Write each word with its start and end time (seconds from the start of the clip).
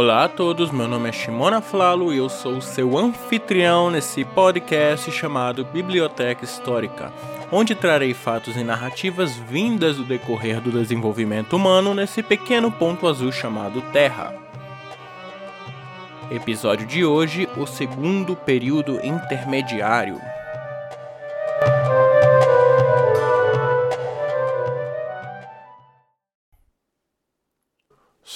Olá 0.00 0.24
a 0.24 0.28
todos, 0.30 0.70
meu 0.70 0.88
nome 0.88 1.10
é 1.10 1.12
Shimona 1.12 1.60
Flalo 1.60 2.10
e 2.10 2.16
eu 2.16 2.30
sou 2.30 2.58
seu 2.62 2.96
anfitrião 2.96 3.90
nesse 3.90 4.24
podcast 4.24 5.12
chamado 5.12 5.62
Biblioteca 5.62 6.42
Histórica, 6.42 7.12
onde 7.52 7.74
trarei 7.74 8.14
fatos 8.14 8.56
e 8.56 8.64
narrativas 8.64 9.36
vindas 9.36 9.98
do 9.98 10.04
decorrer 10.04 10.58
do 10.58 10.72
desenvolvimento 10.72 11.54
humano 11.54 11.92
nesse 11.92 12.22
pequeno 12.22 12.72
ponto 12.72 13.06
azul 13.06 13.30
chamado 13.30 13.82
Terra. 13.92 14.34
Episódio 16.30 16.86
de 16.86 17.04
hoje: 17.04 17.46
o 17.58 17.66
segundo 17.66 18.34
período 18.34 19.04
intermediário. 19.04 20.18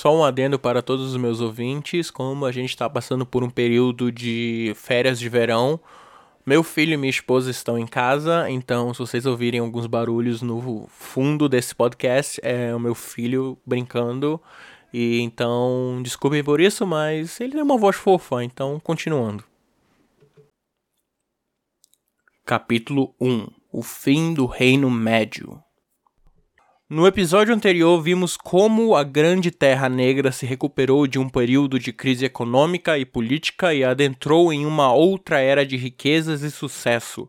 Só 0.04 0.14
um 0.14 0.22
adendo 0.22 0.58
para 0.58 0.82
todos 0.82 1.14
os 1.14 1.16
meus 1.16 1.40
ouvintes, 1.40 2.10
como 2.10 2.44
a 2.44 2.52
gente 2.52 2.68
está 2.68 2.90
passando 2.90 3.24
por 3.24 3.42
um 3.42 3.48
período 3.48 4.12
de 4.12 4.74
férias 4.77 5.18
de 5.18 5.30
verão, 5.30 5.80
meu 6.44 6.62
filho 6.62 6.92
e 6.92 6.96
minha 6.98 7.08
esposa 7.08 7.50
estão 7.50 7.78
em 7.78 7.86
casa, 7.86 8.50
então 8.50 8.92
se 8.92 9.00
vocês 9.00 9.24
ouvirem 9.24 9.60
alguns 9.60 9.86
barulhos 9.86 10.42
no 10.42 10.86
fundo 10.90 11.48
desse 11.48 11.74
podcast, 11.74 12.38
é 12.42 12.74
o 12.74 12.78
meu 12.78 12.94
filho 12.94 13.56
brincando. 13.64 14.38
E 14.92 15.22
então, 15.22 15.98
desculpem 16.02 16.44
por 16.44 16.60
isso, 16.60 16.86
mas 16.86 17.41
ele 17.41 17.52
tem 17.52 17.62
uma 17.62 17.78
voz 17.78 17.96
fofa, 17.96 18.44
então 18.44 18.78
continuando. 18.78 19.42
Capítulo 22.44 23.14
1 23.18 23.46
O 23.72 23.82
fim 23.82 24.34
do 24.34 24.44
Reino 24.44 24.91
Médio 24.91 25.64
no 26.91 27.06
episódio 27.06 27.55
anterior, 27.55 27.98
vimos 28.02 28.37
como 28.37 28.95
a 28.95 29.02
Grande 29.02 29.51
Terra 29.51 29.88
Negra 29.88 30.31
se 30.31 30.45
recuperou 30.45 31.06
de 31.06 31.19
um 31.19 31.31
período 31.31 31.78
de 31.78 31.95
crise 31.95 32.27
econômica 32.27 32.98
e 32.98 33.06
política 33.06 33.72
e 33.72 33.83
adentrou 33.83 34.53
em 34.53 34.67
uma 34.67 34.92
outra 34.92 35.41
era 35.41 35.64
de 35.64 35.78
riquezas 35.78 36.42
e 36.42 36.50
sucesso, 36.50 37.27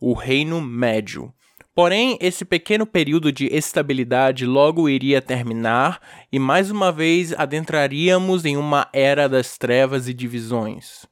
o 0.00 0.12
Reino 0.12 0.60
Médio. 0.60 1.34
Porém, 1.74 2.16
esse 2.20 2.44
pequeno 2.44 2.86
período 2.86 3.32
de 3.32 3.46
estabilidade 3.46 4.46
logo 4.46 4.88
iria 4.88 5.20
terminar 5.20 6.00
e 6.30 6.38
mais 6.38 6.70
uma 6.70 6.92
vez 6.92 7.32
adentraríamos 7.32 8.44
em 8.44 8.56
uma 8.56 8.88
era 8.92 9.28
das 9.28 9.58
trevas 9.58 10.06
e 10.06 10.14
divisões. 10.14 11.04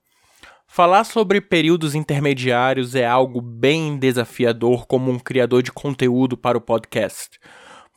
Falar 0.64 1.02
sobre 1.02 1.40
períodos 1.40 1.96
intermediários 1.96 2.94
é 2.94 3.04
algo 3.04 3.40
bem 3.40 3.98
desafiador 3.98 4.86
como 4.86 5.10
um 5.10 5.18
criador 5.18 5.60
de 5.60 5.72
conteúdo 5.72 6.36
para 6.36 6.56
o 6.56 6.60
podcast 6.60 7.40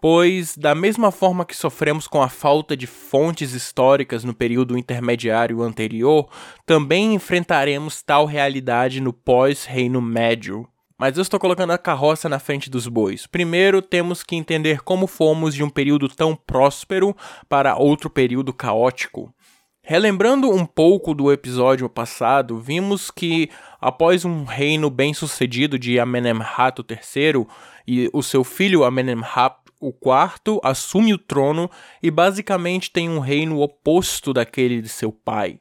pois, 0.03 0.57
da 0.57 0.75
mesma 0.75 1.13
forma 1.13 1.45
que 1.45 1.55
sofremos 1.55 2.07
com 2.07 2.21
a 2.21 2.27
falta 2.27 2.75
de 2.75 2.85
fontes 2.85 3.53
históricas 3.53 4.25
no 4.25 4.33
período 4.33 4.77
intermediário 4.77 5.61
anterior, 5.61 6.27
também 6.65 7.13
enfrentaremos 7.13 8.01
tal 8.01 8.25
realidade 8.25 8.99
no 8.99 9.13
pós-Reino 9.13 10.01
Médio. 10.01 10.67
Mas 10.99 11.15
eu 11.15 11.21
estou 11.21 11.39
colocando 11.39 11.71
a 11.71 11.77
carroça 11.77 12.27
na 12.27 12.37
frente 12.37 12.69
dos 12.69 12.85
bois. 12.85 13.25
Primeiro, 13.25 13.81
temos 13.81 14.23
que 14.23 14.35
entender 14.35 14.81
como 14.81 15.07
fomos 15.07 15.55
de 15.55 15.63
um 15.63 15.69
período 15.69 16.09
tão 16.09 16.35
próspero 16.35 17.15
para 17.47 17.77
outro 17.77 18.09
período 18.09 18.51
caótico. 18.51 19.33
Relembrando 19.81 20.49
um 20.49 20.65
pouco 20.65 21.13
do 21.13 21.31
episódio 21.31 21.87
passado, 21.87 22.59
vimos 22.59 23.09
que 23.09 23.49
após 23.79 24.25
um 24.25 24.43
reino 24.43 24.89
bem-sucedido 24.89 25.79
de 25.79 25.97
Amenemhat 25.97 26.81
III 26.81 27.47
e 27.87 28.09
o 28.11 28.21
seu 28.21 28.43
filho 28.43 28.83
Amenemhat 28.83 29.62
o 29.83 29.91
quarto 29.91 30.61
assume 30.63 31.13
o 31.13 31.17
trono 31.17 31.69
e 32.01 32.09
basicamente 32.09 32.89
tem 32.89 33.09
um 33.09 33.19
reino 33.19 33.59
oposto 33.59 34.31
daquele 34.31 34.81
de 34.81 34.87
seu 34.87 35.11
pai. 35.11 35.59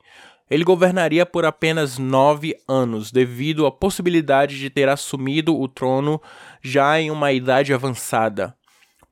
Ele 0.48 0.64
governaria 0.64 1.26
por 1.26 1.44
apenas 1.44 1.98
nove 1.98 2.54
anos, 2.68 3.10
devido 3.10 3.66
à 3.66 3.72
possibilidade 3.72 4.58
de 4.58 4.70
ter 4.70 4.88
assumido 4.88 5.58
o 5.58 5.66
trono 5.66 6.20
já 6.62 7.00
em 7.00 7.10
uma 7.10 7.32
idade 7.32 7.74
avançada. 7.74 8.54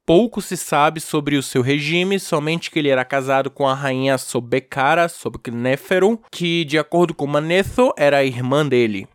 Pouco 0.06 0.40
se 0.40 0.56
sabe 0.56 1.00
sobre 1.00 1.36
o 1.36 1.42
seu 1.42 1.62
regime, 1.62 2.20
somente 2.20 2.70
que 2.70 2.78
ele 2.78 2.88
era 2.88 3.04
casado 3.04 3.50
com 3.50 3.66
a 3.66 3.74
rainha 3.74 4.18
Sobekara 4.18 5.08
Sobekneferu, 5.08 6.20
que, 6.30 6.64
de 6.64 6.78
acordo 6.78 7.14
com 7.14 7.26
Manetho, 7.26 7.92
era 7.96 8.18
a 8.18 8.24
irmã 8.24 8.66
dele. 8.66 9.08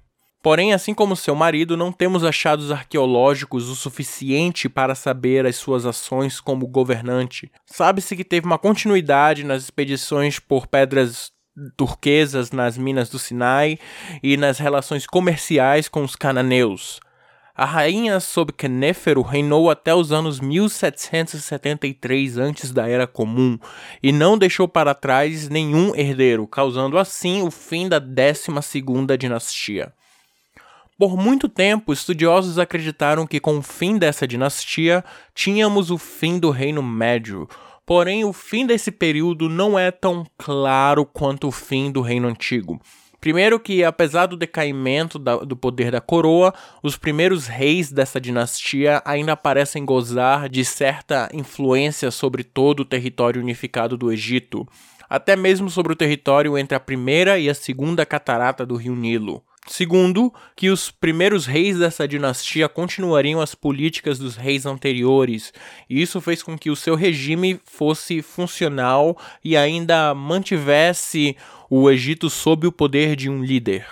Porém, 0.45 0.73
assim 0.73 0.93
como 0.93 1.15
seu 1.15 1.33
marido, 1.33 1.75
não 1.75 1.91
temos 1.91 2.23
achados 2.23 2.69
arqueológicos 2.71 3.67
o 3.67 3.75
suficiente 3.75 4.69
para 4.69 4.93
saber 4.93 5.43
as 5.43 5.55
suas 5.55 5.87
ações 5.87 6.39
como 6.39 6.67
governante. 6.67 7.51
Sabe-se 7.65 8.15
que 8.15 8.23
teve 8.23 8.45
uma 8.45 8.59
continuidade 8.59 9.43
nas 9.43 9.63
expedições 9.63 10.37
por 10.37 10.67
pedras 10.67 11.31
turquesas 11.75 12.51
nas 12.51 12.77
minas 12.77 13.09
do 13.09 13.17
Sinai 13.17 13.79
e 14.21 14.37
nas 14.37 14.59
relações 14.59 15.07
comerciais 15.07 15.89
com 15.89 16.03
os 16.03 16.15
cananeus. 16.15 16.99
A 17.55 17.65
rainha 17.65 18.19
Sobeknéfero 18.19 19.23
reinou 19.23 19.71
até 19.71 19.95
os 19.95 20.11
anos 20.11 20.39
1773 20.39 22.37
antes 22.37 22.71
da 22.71 22.87
Era 22.87 23.07
Comum 23.07 23.57
e 24.03 24.11
não 24.11 24.37
deixou 24.37 24.67
para 24.67 24.93
trás 24.93 25.49
nenhum 25.49 25.95
herdeiro, 25.95 26.45
causando 26.45 26.99
assim 26.99 27.41
o 27.41 27.49
fim 27.49 27.89
da 27.89 27.99
12ª 27.99 29.17
dinastia. 29.17 29.91
Por 30.97 31.17
muito 31.17 31.49
tempo, 31.49 31.91
estudiosos 31.91 32.57
acreditaram 32.57 33.27
que 33.27 33.41
com 33.41 33.57
o 33.57 33.61
fim 33.61 33.97
dessa 33.97 34.25
dinastia, 34.25 35.03
tínhamos 35.33 35.91
o 35.91 35.97
fim 35.97 36.39
do 36.39 36.51
Reino 36.51 36.81
Médio. 36.81 37.49
Porém, 37.85 38.23
o 38.23 38.31
fim 38.31 38.65
desse 38.65 38.91
período 38.91 39.49
não 39.49 39.77
é 39.77 39.91
tão 39.91 40.25
claro 40.37 41.05
quanto 41.05 41.49
o 41.49 41.51
fim 41.51 41.91
do 41.91 41.99
Reino 41.99 42.29
Antigo. 42.29 42.81
Primeiro 43.19 43.59
que, 43.59 43.83
apesar 43.83 44.27
do 44.27 44.37
decaimento 44.37 45.19
da, 45.19 45.35
do 45.35 45.57
poder 45.57 45.91
da 45.91 45.99
coroa, 45.99 46.53
os 46.81 46.95
primeiros 46.95 47.45
reis 47.47 47.91
dessa 47.91 48.21
dinastia 48.21 49.01
ainda 49.03 49.35
parecem 49.35 49.83
gozar 49.83 50.47
de 50.47 50.63
certa 50.63 51.27
influência 51.33 52.09
sobre 52.09 52.43
todo 52.43 52.81
o 52.81 52.85
território 52.85 53.41
unificado 53.41 53.97
do 53.97 54.13
Egito, 54.13 54.65
até 55.09 55.35
mesmo 55.35 55.69
sobre 55.69 55.91
o 55.91 55.95
território 55.95 56.57
entre 56.57 56.75
a 56.75 56.79
primeira 56.79 57.37
e 57.37 57.49
a 57.49 57.53
segunda 57.53 58.05
catarata 58.05 58.65
do 58.65 58.77
rio 58.77 58.95
Nilo. 58.95 59.43
Segundo, 59.67 60.31
que 60.55 60.69
os 60.69 60.91
primeiros 60.91 61.47
reis 61.47 61.79
dessa 61.79 62.07
dinastia 62.07 62.69
continuariam 62.69 63.41
as 63.41 63.55
políticas 63.55 64.19
dos 64.19 64.35
reis 64.35 64.63
anteriores, 64.63 65.51
e 65.89 66.01
isso 66.01 66.21
fez 66.21 66.43
com 66.43 66.55
que 66.55 66.69
o 66.69 66.75
seu 66.75 66.93
regime 66.93 67.59
fosse 67.65 68.21
funcional 68.21 69.17
e 69.43 69.57
ainda 69.57 70.13
mantivesse 70.13 71.35
o 71.67 71.89
Egito 71.89 72.29
sob 72.29 72.67
o 72.67 72.71
poder 72.71 73.15
de 73.15 73.27
um 73.27 73.43
líder. 73.43 73.87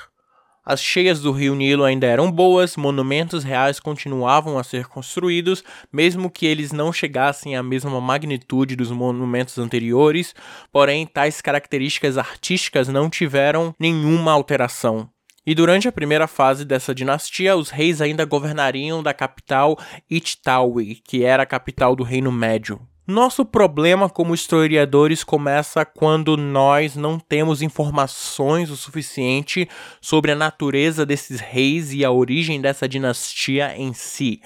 As 0.65 0.81
cheias 0.81 1.19
do 1.19 1.31
rio 1.31 1.55
Nilo 1.55 1.83
ainda 1.83 2.07
eram 2.07 2.31
boas, 2.31 2.77
monumentos 2.77 3.43
reais 3.43 3.81
continuavam 3.81 4.57
a 4.57 4.63
ser 4.63 4.85
construídos, 4.87 5.61
mesmo 5.91 6.29
que 6.29 6.45
eles 6.45 6.71
não 6.71 6.93
chegassem 6.93 7.57
à 7.57 7.63
mesma 7.63 7.99
magnitude 7.99 8.75
dos 8.75 8.89
monumentos 8.89 9.57
anteriores, 9.57 10.33
porém 10.71 11.05
tais 11.05 11.41
características 11.41 12.17
artísticas 12.17 12.87
não 12.87 13.09
tiveram 13.09 13.75
nenhuma 13.77 14.31
alteração. 14.31 15.09
E 15.45 15.53
durante 15.53 15.87
a 15.87 15.91
primeira 15.91 16.25
fase 16.25 16.63
dessa 16.63 16.95
dinastia, 16.95 17.55
os 17.55 17.69
reis 17.69 18.01
ainda 18.01 18.23
governariam 18.23 19.03
da 19.03 19.13
capital 19.13 19.77
Ichtawi, 20.09 21.01
que 21.05 21.25
era 21.25 21.43
a 21.43 21.45
capital 21.45 21.95
do 21.95 22.03
Reino 22.03 22.31
Médio. 22.31 22.79
Nosso 23.05 23.43
problema 23.43 24.09
como 24.09 24.33
historiadores 24.33 25.25
começa 25.25 25.83
quando 25.83 26.37
nós 26.37 26.95
não 26.95 27.19
temos 27.19 27.61
informações 27.61 28.69
o 28.69 28.77
suficiente 28.77 29.67
sobre 29.99 30.31
a 30.31 30.35
natureza 30.35 31.05
desses 31.05 31.41
reis 31.41 31.91
e 31.91 32.05
a 32.05 32.11
origem 32.11 32.61
dessa 32.61 32.87
dinastia 32.87 33.75
em 33.75 33.91
si. 33.91 34.39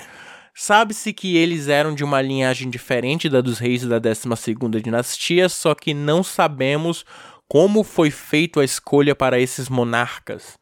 Sabe-se 0.56 1.14
que 1.14 1.38
eles 1.38 1.68
eram 1.68 1.94
de 1.94 2.04
uma 2.04 2.20
linhagem 2.20 2.68
diferente 2.68 3.30
da 3.30 3.42
dos 3.42 3.60
reis 3.60 3.84
da 3.84 4.02
12ª 4.02 4.82
dinastia, 4.82 5.48
só 5.48 5.76
que 5.76 5.94
não 5.94 6.24
sabemos 6.24 7.06
como 7.48 7.84
foi 7.84 8.10
feita 8.10 8.62
a 8.62 8.66
escolha 8.66 9.14
para 9.14 9.40
esses 9.40 9.70
monarcas. 9.70 10.58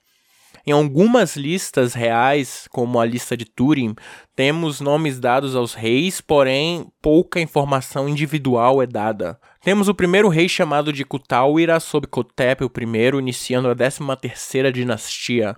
Em 0.68 0.72
algumas 0.72 1.36
listas 1.36 1.94
reais, 1.94 2.68
como 2.72 3.00
a 3.00 3.06
lista 3.06 3.38
de 3.38 3.46
Turing, 3.46 3.96
temos 4.36 4.82
nomes 4.82 5.20
dados 5.20 5.56
aos 5.56 5.76
reis, 5.76 6.22
porém 6.22 6.88
pouca 7.02 7.40
informação 7.40 8.10
individual 8.10 8.82
é 8.82 8.88
dada. 8.88 9.40
Temos 9.64 9.88
o 9.88 9.94
primeiro 9.94 10.28
rei 10.28 10.50
chamado 10.50 10.92
de 10.92 11.06
Kutawira 11.06 11.80
sob 11.80 12.08
Kotep 12.08 12.64
I, 12.64 13.18
iniciando 13.20 13.70
a 13.70 13.76
13ª 13.76 14.72
dinastia. 14.72 15.56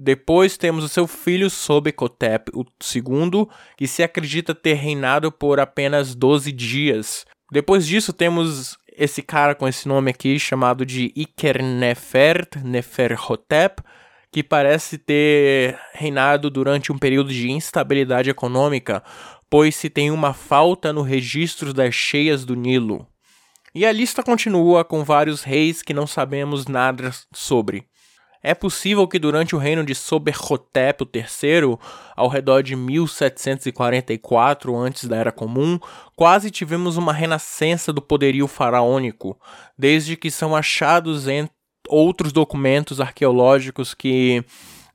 Depois 0.00 0.56
temos 0.56 0.84
o 0.84 0.88
seu 0.88 1.08
filho 1.08 1.50
Sobekotep 1.50 2.52
II, 2.54 3.48
que 3.76 3.88
se 3.88 4.04
acredita 4.04 4.54
ter 4.54 4.74
reinado 4.74 5.32
por 5.32 5.58
apenas 5.58 6.14
12 6.14 6.52
dias. 6.52 7.26
Depois 7.50 7.84
disso 7.84 8.12
temos 8.12 8.78
esse 8.96 9.22
cara 9.22 9.56
com 9.56 9.66
esse 9.66 9.88
nome 9.88 10.12
aqui 10.12 10.38
chamado 10.38 10.86
de 10.86 11.12
Ikernefert 11.16 12.62
Neferhotep, 12.62 13.82
que 14.30 14.42
parece 14.42 14.98
ter 14.98 15.78
reinado 15.92 16.50
durante 16.50 16.92
um 16.92 16.98
período 16.98 17.32
de 17.32 17.50
instabilidade 17.50 18.30
econômica, 18.30 19.02
pois 19.48 19.74
se 19.74 19.88
tem 19.88 20.10
uma 20.10 20.34
falta 20.34 20.92
no 20.92 21.02
registro 21.02 21.72
das 21.72 21.94
cheias 21.94 22.44
do 22.44 22.54
Nilo. 22.54 23.06
E 23.74 23.86
a 23.86 23.92
lista 23.92 24.22
continua 24.22 24.84
com 24.84 25.04
vários 25.04 25.42
reis 25.42 25.82
que 25.82 25.94
não 25.94 26.06
sabemos 26.06 26.66
nada 26.66 27.10
sobre. 27.32 27.86
É 28.42 28.54
possível 28.54 29.08
que 29.08 29.18
durante 29.18 29.56
o 29.56 29.58
reino 29.58 29.84
de 29.84 29.94
Soberhotep 29.94 31.04
III, 31.12 31.76
ao 32.16 32.28
redor 32.28 32.62
de 32.62 32.76
1744 32.76 34.76
antes 34.76 35.06
da 35.06 35.16
Era 35.16 35.32
Comum, 35.32 35.78
quase 36.14 36.50
tivemos 36.50 36.96
uma 36.96 37.12
renascença 37.12 37.92
do 37.92 38.00
poderio 38.00 38.46
faraônico, 38.46 39.36
desde 39.76 40.16
que 40.16 40.30
são 40.30 40.54
achados 40.54 41.26
outros 41.88 42.32
documentos 42.32 43.00
arqueológicos 43.00 43.94
que 43.94 44.44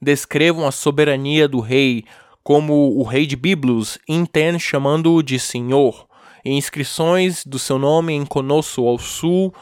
descrevam 0.01 0.67
a 0.67 0.71
soberania 0.71 1.47
do 1.47 1.59
rei, 1.59 2.05
como 2.43 2.97
o 2.97 3.03
rei 3.03 3.25
de 3.25 3.35
Biblos, 3.35 3.97
Inten 4.07 4.59
chamando-o 4.59 5.23
de 5.23 5.39
senhor, 5.39 6.07
e 6.43 6.51
inscrições 6.51 7.45
do 7.45 7.57
seu 7.57 7.79
nome 7.79 8.13
em 8.13 8.25
Conosso, 8.25 8.85
ao 8.85 8.99
sul 8.99 9.53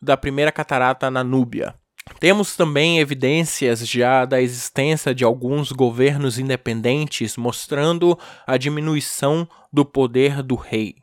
da 0.00 0.16
primeira 0.16 0.50
catarata 0.50 1.10
na 1.10 1.22
Núbia. 1.22 1.74
Temos 2.18 2.56
também 2.56 2.98
evidências 2.98 3.86
já 3.86 4.24
da 4.24 4.40
existência 4.40 5.14
de 5.14 5.22
alguns 5.22 5.70
governos 5.70 6.38
independentes 6.38 7.36
mostrando 7.36 8.18
a 8.46 8.56
diminuição 8.56 9.46
do 9.72 9.84
poder 9.84 10.42
do 10.42 10.54
rei. 10.54 10.96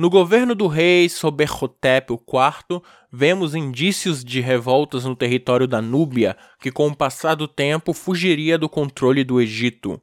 No 0.00 0.08
governo 0.08 0.54
do 0.54 0.66
rei 0.66 1.10
Soberhotep 1.10 2.10
IV, 2.14 2.80
vemos 3.12 3.54
indícios 3.54 4.24
de 4.24 4.40
revoltas 4.40 5.04
no 5.04 5.14
território 5.14 5.68
da 5.68 5.82
Núbia, 5.82 6.38
que 6.58 6.72
com 6.72 6.86
o 6.86 6.96
passar 6.96 7.34
do 7.34 7.46
tempo 7.46 7.92
fugiria 7.92 8.56
do 8.56 8.66
controle 8.66 9.22
do 9.22 9.38
Egito. 9.38 10.00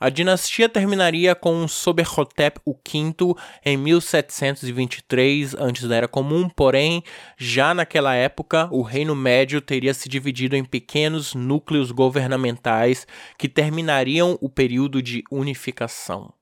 A 0.00 0.08
dinastia 0.08 0.66
terminaria 0.66 1.34
com 1.34 1.68
Soberhotep 1.68 2.58
V 2.64 3.34
em 3.62 3.76
1723 3.76 5.54
antes 5.56 5.86
da 5.86 5.96
Era 5.96 6.08
Comum, 6.08 6.48
porém, 6.48 7.04
já 7.36 7.74
naquela 7.74 8.14
época, 8.14 8.66
o 8.72 8.80
Reino 8.80 9.14
Médio 9.14 9.60
teria 9.60 9.92
se 9.92 10.08
dividido 10.08 10.56
em 10.56 10.64
pequenos 10.64 11.34
núcleos 11.34 11.90
governamentais 11.90 13.06
que 13.36 13.46
terminariam 13.46 14.38
o 14.40 14.48
período 14.48 15.02
de 15.02 15.22
unificação. 15.30 16.32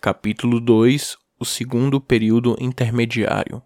Capítulo 0.00 0.60
2 0.60 1.16
O 1.40 1.44
segundo 1.44 2.00
período 2.00 2.54
intermediário. 2.60 3.62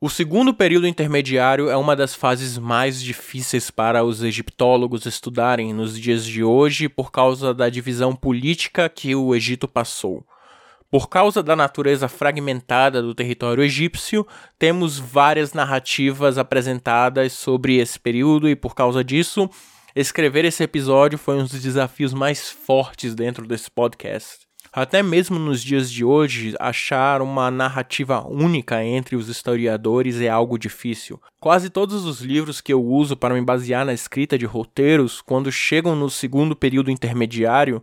O 0.00 0.10
segundo 0.10 0.52
período 0.52 0.86
intermediário 0.86 1.70
é 1.70 1.76
uma 1.76 1.94
das 1.94 2.14
fases 2.14 2.58
mais 2.58 3.00
difíceis 3.00 3.70
para 3.70 4.04
os 4.04 4.22
egiptólogos 4.22 5.06
estudarem 5.06 5.72
nos 5.72 5.98
dias 5.98 6.24
de 6.24 6.42
hoje 6.42 6.88
por 6.88 7.10
causa 7.10 7.54
da 7.54 7.70
divisão 7.70 8.14
política 8.14 8.88
que 8.88 9.14
o 9.14 9.34
Egito 9.34 9.66
passou. 9.66 10.26
Por 10.90 11.08
causa 11.08 11.42
da 11.42 11.56
natureza 11.56 12.08
fragmentada 12.08 13.00
do 13.00 13.14
território 13.14 13.62
egípcio, 13.62 14.26
temos 14.58 14.98
várias 14.98 15.52
narrativas 15.52 16.36
apresentadas 16.36 17.32
sobre 17.32 17.76
esse 17.76 17.98
período 17.98 18.48
e 18.48 18.56
por 18.56 18.74
causa 18.74 19.02
disso, 19.02 19.48
escrever 19.94 20.44
esse 20.44 20.62
episódio 20.62 21.16
foi 21.16 21.36
um 21.36 21.44
dos 21.44 21.62
desafios 21.62 22.12
mais 22.12 22.50
fortes 22.50 23.14
dentro 23.14 23.46
desse 23.46 23.70
podcast. 23.70 24.45
Até 24.76 25.02
mesmo 25.02 25.38
nos 25.38 25.62
dias 25.62 25.90
de 25.90 26.04
hoje, 26.04 26.54
achar 26.60 27.22
uma 27.22 27.50
narrativa 27.50 28.22
única 28.28 28.84
entre 28.84 29.16
os 29.16 29.26
historiadores 29.26 30.20
é 30.20 30.28
algo 30.28 30.58
difícil. 30.58 31.18
Quase 31.40 31.70
todos 31.70 32.04
os 32.04 32.20
livros 32.20 32.60
que 32.60 32.74
eu 32.74 32.84
uso 32.84 33.16
para 33.16 33.34
me 33.34 33.40
basear 33.40 33.86
na 33.86 33.94
escrita 33.94 34.36
de 34.36 34.44
roteiros, 34.44 35.22
quando 35.22 35.50
chegam 35.50 35.96
no 35.96 36.10
segundo 36.10 36.54
período 36.54 36.90
intermediário, 36.90 37.82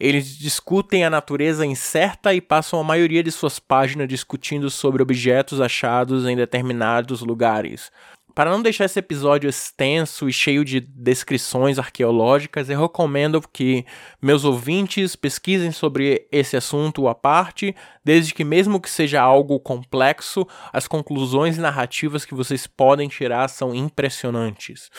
eles 0.00 0.38
discutem 0.38 1.04
a 1.04 1.10
natureza 1.10 1.66
incerta 1.66 2.32
e 2.32 2.40
passam 2.40 2.80
a 2.80 2.84
maioria 2.84 3.22
de 3.22 3.30
suas 3.30 3.58
páginas 3.58 4.08
discutindo 4.08 4.70
sobre 4.70 5.02
objetos 5.02 5.60
achados 5.60 6.26
em 6.26 6.34
determinados 6.34 7.20
lugares. 7.20 7.92
Para 8.40 8.52
não 8.52 8.62
deixar 8.62 8.86
esse 8.86 8.98
episódio 8.98 9.50
extenso 9.50 10.26
e 10.26 10.32
cheio 10.32 10.64
de 10.64 10.80
descrições 10.80 11.78
arqueológicas, 11.78 12.70
eu 12.70 12.80
recomendo 12.80 13.46
que 13.46 13.84
meus 14.18 14.46
ouvintes 14.46 15.14
pesquisem 15.14 15.70
sobre 15.70 16.26
esse 16.32 16.56
assunto 16.56 17.06
à 17.06 17.14
parte, 17.14 17.76
desde 18.02 18.32
que, 18.32 18.42
mesmo 18.42 18.80
que 18.80 18.88
seja 18.88 19.20
algo 19.20 19.60
complexo, 19.60 20.48
as 20.72 20.88
conclusões 20.88 21.58
narrativas 21.58 22.24
que 22.24 22.34
vocês 22.34 22.66
podem 22.66 23.10
tirar 23.10 23.46
são 23.48 23.74
impressionantes. 23.74 24.90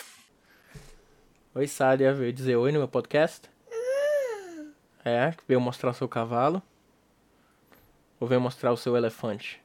Oi, 1.52 1.66
Sália, 1.66 2.14
veio 2.14 2.32
dizer 2.32 2.54
oi 2.54 2.70
no 2.70 2.78
meu 2.78 2.86
podcast? 2.86 3.50
É, 5.04 5.34
veio 5.48 5.60
mostrar 5.60 5.90
o 5.90 5.94
seu 5.94 6.08
cavalo? 6.08 6.62
Ou 8.20 8.28
veio 8.28 8.40
mostrar 8.40 8.70
o 8.70 8.76
seu 8.76 8.96
elefante? 8.96 9.60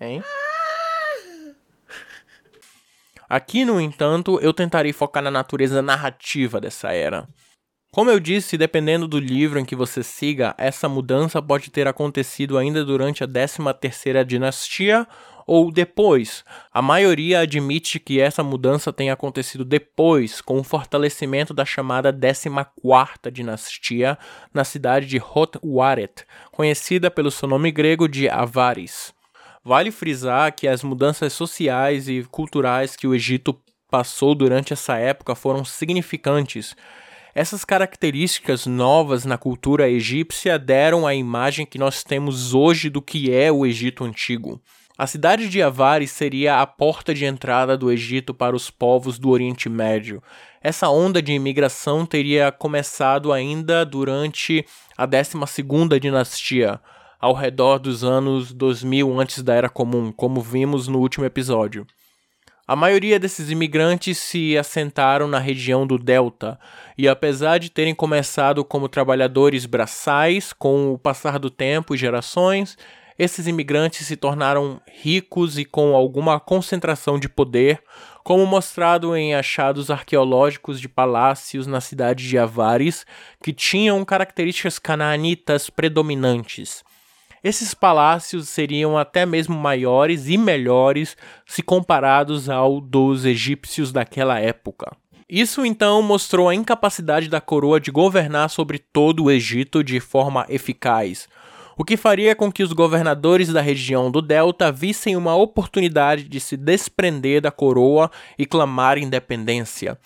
Hein? 0.00 0.22
Aqui, 3.30 3.64
no 3.64 3.80
entanto, 3.80 4.40
eu 4.42 4.52
tentarei 4.52 4.92
focar 4.92 5.22
na 5.22 5.30
natureza 5.30 5.80
narrativa 5.80 6.60
dessa 6.60 6.92
era. 6.92 7.28
Como 7.92 8.10
eu 8.10 8.18
disse, 8.18 8.58
dependendo 8.58 9.06
do 9.06 9.20
livro 9.20 9.60
em 9.60 9.64
que 9.64 9.76
você 9.76 10.02
siga, 10.02 10.52
essa 10.58 10.88
mudança 10.88 11.40
pode 11.40 11.70
ter 11.70 11.86
acontecido 11.86 12.58
ainda 12.58 12.84
durante 12.84 13.22
a 13.22 13.28
13ª 13.28 14.24
dinastia 14.24 15.06
ou 15.46 15.70
depois. 15.70 16.44
A 16.72 16.82
maioria 16.82 17.38
admite 17.38 18.00
que 18.00 18.20
essa 18.20 18.42
mudança 18.42 18.92
tenha 18.92 19.12
acontecido 19.12 19.64
depois, 19.64 20.40
com 20.40 20.58
o 20.58 20.64
fortalecimento 20.64 21.54
da 21.54 21.64
chamada 21.64 22.12
14ª 22.12 23.30
dinastia 23.30 24.18
na 24.52 24.64
cidade 24.64 25.06
de 25.06 25.18
Hotwaret, 25.18 26.24
conhecida 26.50 27.08
pelo 27.12 27.30
seu 27.30 27.48
nome 27.48 27.70
grego 27.70 28.08
de 28.08 28.28
Avaris. 28.28 29.14
Vale 29.62 29.90
frisar 29.90 30.54
que 30.54 30.66
as 30.66 30.82
mudanças 30.82 31.32
sociais 31.34 32.08
e 32.08 32.24
culturais 32.30 32.96
que 32.96 33.06
o 33.06 33.14
Egito 33.14 33.60
passou 33.90 34.34
durante 34.34 34.72
essa 34.72 34.96
época 34.96 35.34
foram 35.34 35.64
significantes. 35.64 36.74
Essas 37.34 37.64
características 37.64 38.66
novas 38.66 39.24
na 39.24 39.36
cultura 39.36 39.88
egípcia 39.88 40.58
deram 40.58 41.06
a 41.06 41.14
imagem 41.14 41.66
que 41.66 41.78
nós 41.78 42.02
temos 42.02 42.54
hoje 42.54 42.88
do 42.88 43.02
que 43.02 43.32
é 43.32 43.52
o 43.52 43.66
Egito 43.66 44.04
antigo. 44.04 44.60
A 44.96 45.06
cidade 45.06 45.48
de 45.48 45.62
Avares 45.62 46.10
seria 46.10 46.60
a 46.60 46.66
porta 46.66 47.14
de 47.14 47.24
entrada 47.24 47.76
do 47.76 47.90
Egito 47.90 48.34
para 48.34 48.56
os 48.56 48.70
povos 48.70 49.18
do 49.18 49.30
Oriente 49.30 49.68
Médio. 49.68 50.22
Essa 50.62 50.88
onda 50.90 51.22
de 51.22 51.32
imigração 51.32 52.04
teria 52.04 52.52
começado 52.52 53.32
ainda 53.32 53.84
durante 53.84 54.64
a 54.96 55.06
12ª 55.06 55.98
dinastia, 55.98 56.80
ao 57.20 57.34
redor 57.34 57.78
dos 57.78 58.02
anos 58.02 58.52
2000 58.52 59.20
antes 59.20 59.42
da 59.42 59.54
Era 59.54 59.68
Comum, 59.68 60.10
como 60.10 60.40
vimos 60.40 60.88
no 60.88 60.98
último 60.98 61.26
episódio. 61.26 61.86
A 62.66 62.76
maioria 62.76 63.18
desses 63.18 63.50
imigrantes 63.50 64.16
se 64.16 64.56
assentaram 64.56 65.26
na 65.26 65.38
região 65.38 65.86
do 65.86 65.98
Delta, 65.98 66.58
e 66.96 67.08
apesar 67.08 67.58
de 67.58 67.68
terem 67.68 67.94
começado 67.94 68.64
como 68.64 68.88
trabalhadores 68.88 69.66
braçais, 69.66 70.52
com 70.52 70.92
o 70.92 70.98
passar 70.98 71.38
do 71.38 71.50
tempo 71.50 71.94
e 71.94 71.98
gerações, 71.98 72.78
esses 73.18 73.46
imigrantes 73.46 74.06
se 74.06 74.16
tornaram 74.16 74.80
ricos 75.02 75.58
e 75.58 75.64
com 75.64 75.94
alguma 75.94 76.40
concentração 76.40 77.18
de 77.18 77.28
poder, 77.28 77.82
como 78.24 78.46
mostrado 78.46 79.14
em 79.16 79.34
achados 79.34 79.90
arqueológicos 79.90 80.80
de 80.80 80.88
palácios 80.88 81.66
na 81.66 81.80
cidade 81.80 82.26
de 82.26 82.38
Avares, 82.38 83.04
que 83.42 83.52
tinham 83.52 84.02
características 84.04 84.78
canaanitas 84.78 85.68
predominantes. 85.68 86.82
Esses 87.42 87.72
palácios 87.72 88.48
seriam 88.48 88.98
até 88.98 89.24
mesmo 89.24 89.54
maiores 89.54 90.28
e 90.28 90.36
melhores 90.36 91.16
se 91.46 91.62
comparados 91.62 92.50
ao 92.50 92.80
dos 92.80 93.24
egípcios 93.24 93.90
daquela 93.90 94.38
época. 94.38 94.94
Isso 95.26 95.64
então 95.64 96.02
mostrou 96.02 96.48
a 96.48 96.54
incapacidade 96.54 97.28
da 97.28 97.40
coroa 97.40 97.80
de 97.80 97.90
governar 97.90 98.50
sobre 98.50 98.78
todo 98.78 99.24
o 99.24 99.30
Egito 99.30 99.82
de 99.82 100.00
forma 100.00 100.44
eficaz, 100.48 101.28
o 101.78 101.84
que 101.84 101.96
faria 101.96 102.34
com 102.34 102.52
que 102.52 102.62
os 102.62 102.74
governadores 102.74 103.48
da 103.50 103.62
região 103.62 104.10
do 104.10 104.20
Delta 104.20 104.70
vissem 104.70 105.16
uma 105.16 105.34
oportunidade 105.34 106.24
de 106.24 106.40
se 106.40 106.56
desprender 106.56 107.40
da 107.40 107.50
coroa 107.50 108.10
e 108.38 108.44
clamar 108.44 108.98
independência. 108.98 109.96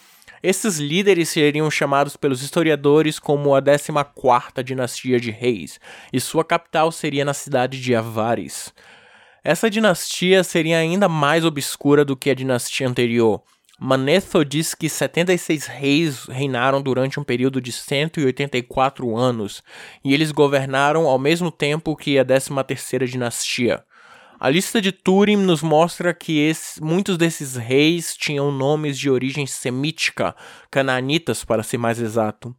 Esses 0.45 0.77
líderes 0.77 1.31
seriam 1.31 1.71
chamados 1.71 2.19
pelos 2.19 2.43
historiadores 2.43 3.19
como 3.19 3.55
a 3.55 3.63
14ª 3.63 4.63
dinastia 4.63 5.19
de 5.19 5.31
reis, 5.31 5.81
e 6.13 6.21
sua 6.21 6.45
capital 6.45 6.93
seria 6.93 7.25
na 7.25 7.33
cidade 7.33 7.81
de 7.81 7.95
Avares. 7.95 8.71
Essa 9.43 9.71
dinastia 9.71 10.45
seria 10.45 10.77
ainda 10.77 11.09
mais 11.09 11.47
obscura 11.47 12.05
do 12.05 12.15
que 12.15 12.29
a 12.29 12.35
dinastia 12.35 12.87
anterior. 12.87 13.43
Manetho 13.81 14.45
diz 14.45 14.75
que 14.75 14.87
76 14.87 15.67
reis 15.67 16.25
reinaram 16.27 16.83
durante 16.83 17.19
um 17.19 17.25
período 17.25 17.59
de 17.59 17.73
184 17.73 19.17
anos, 19.17 19.63
e 20.05 20.13
eles 20.13 20.31
governaram 20.31 21.07
ao 21.07 21.19
mesmo 21.19 21.51
tempo 21.51 21.97
que 21.97 22.19
a 22.19 22.25
13ª 22.25 23.07
dinastia. 23.07 23.83
A 24.45 24.51
lista 24.51 24.79
de 24.79 24.93
Turing 24.93 25.39
nos 25.39 25.63
mostra 25.63 26.13
que 26.13 26.39
esse, 26.39 26.79
muitos 26.83 27.17
desses 27.17 27.57
reis 27.57 28.15
tinham 28.15 28.53
nomes 28.53 28.99
de 28.99 29.09
origem 29.09 29.47
semítica, 29.47 30.37
cananitas 30.71 31.43
para 31.43 31.63
ser 31.63 31.79
mais 31.79 31.99
exato. 31.99 32.55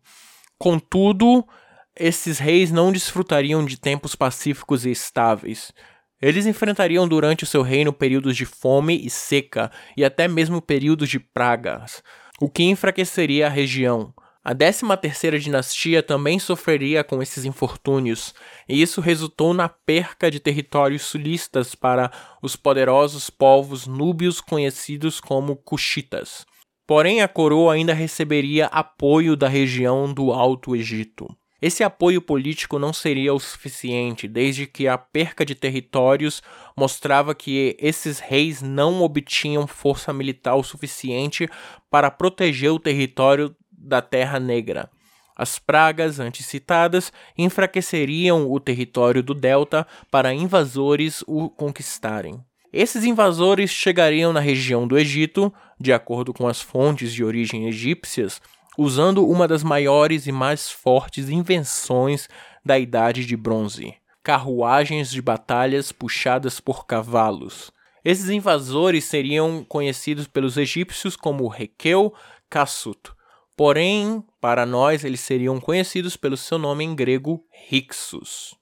Contudo, 0.57 1.47
esses 1.95 2.39
reis 2.39 2.71
não 2.71 2.91
desfrutariam 2.91 3.63
de 3.63 3.79
tempos 3.79 4.15
pacíficos 4.15 4.83
e 4.83 4.89
estáveis. 4.89 5.71
Eles 6.19 6.47
enfrentariam 6.47 7.07
durante 7.07 7.43
o 7.43 7.47
seu 7.47 7.61
reino 7.61 7.93
períodos 7.93 8.35
de 8.35 8.47
fome 8.47 9.05
e 9.05 9.09
seca 9.11 9.71
e 9.95 10.03
até 10.03 10.27
mesmo 10.27 10.63
períodos 10.63 11.07
de 11.07 11.19
pragas, 11.19 12.01
o 12.41 12.49
que 12.49 12.63
enfraqueceria 12.63 13.45
a 13.45 13.51
região. 13.51 14.11
A 14.47 14.53
13ª 14.53 15.39
dinastia 15.39 16.03
também 16.03 16.37
sofreria 16.37 17.03
com 17.03 17.19
esses 17.19 17.45
infortúnios, 17.45 18.31
e 18.69 18.79
isso 18.79 19.01
resultou 19.01 19.55
na 19.55 19.67
perca 19.67 20.29
de 20.29 20.39
territórios 20.39 21.01
sulistas 21.01 21.73
para 21.73 22.11
os 22.43 22.55
poderosos 22.55 23.27
povos 23.27 23.87
núbios 23.87 24.39
conhecidos 24.39 25.19
como 25.19 25.55
Cuxitas. 25.55 26.45
Porém, 26.85 27.23
a 27.23 27.27
coroa 27.27 27.73
ainda 27.73 27.91
receberia 27.91 28.67
apoio 28.67 29.35
da 29.35 29.47
região 29.47 30.13
do 30.13 30.31
Alto 30.31 30.75
Egito. 30.75 31.27
Esse 31.59 31.83
apoio 31.83 32.21
político 32.21 32.77
não 32.77 32.93
seria 32.93 33.33
o 33.33 33.39
suficiente, 33.39 34.27
desde 34.27 34.67
que 34.67 34.87
a 34.87 34.95
perca 34.95 35.43
de 35.43 35.55
territórios 35.55 36.43
mostrava 36.77 37.33
que 37.33 37.75
esses 37.79 38.19
reis 38.19 38.61
não 38.61 39.01
obtinham 39.01 39.65
força 39.65 40.13
militar 40.13 40.53
o 40.53 40.61
suficiente 40.63 41.49
para 41.89 42.11
proteger 42.11 42.71
o 42.71 42.77
território 42.77 43.55
da 43.85 44.01
Terra 44.01 44.39
Negra. 44.39 44.89
As 45.37 45.59
pragas 45.59 46.19
anticitadas 46.19 47.11
enfraqueceriam 47.37 48.49
o 48.49 48.59
território 48.59 49.21
do 49.21 49.33
Delta 49.33 49.85
para 50.09 50.33
invasores 50.33 51.23
o 51.27 51.49
conquistarem. 51.49 52.39
Esses 52.71 53.03
invasores 53.03 53.69
chegariam 53.69 54.33
na 54.33 54.39
região 54.39 54.87
do 54.87 54.97
Egito, 54.97 55.53
de 55.79 55.93
acordo 55.93 56.33
com 56.33 56.47
as 56.47 56.61
fontes 56.61 57.13
de 57.13 57.23
origem 57.23 57.67
egípcias, 57.67 58.41
usando 58.77 59.27
uma 59.27 59.47
das 59.47 59.63
maiores 59.63 60.27
e 60.27 60.31
mais 60.31 60.69
fortes 60.69 61.29
invenções 61.29 62.27
da 62.65 62.79
Idade 62.79 63.25
de 63.25 63.37
Bronze: 63.37 63.93
carruagens 64.23 65.11
de 65.11 65.21
batalhas 65.21 65.91
puxadas 65.91 66.59
por 66.59 66.85
cavalos. 66.85 67.71
Esses 68.03 68.29
invasores 68.29 69.05
seriam 69.05 69.63
conhecidos 69.63 70.27
pelos 70.27 70.57
egípcios 70.57 71.15
como 71.15 71.47
Requeu 71.47 72.13
Kassut, 72.49 73.14
Porém, 73.55 74.21
para 74.41 74.65
nós, 74.65 75.05
eles 75.05 75.21
seriam 75.21 75.61
conhecidos 75.61 76.17
pelo 76.17 76.35
seu 76.35 76.57
nome 76.57 76.83
em 76.83 76.93
grego 76.93 77.47
Hyksos. 77.71 78.53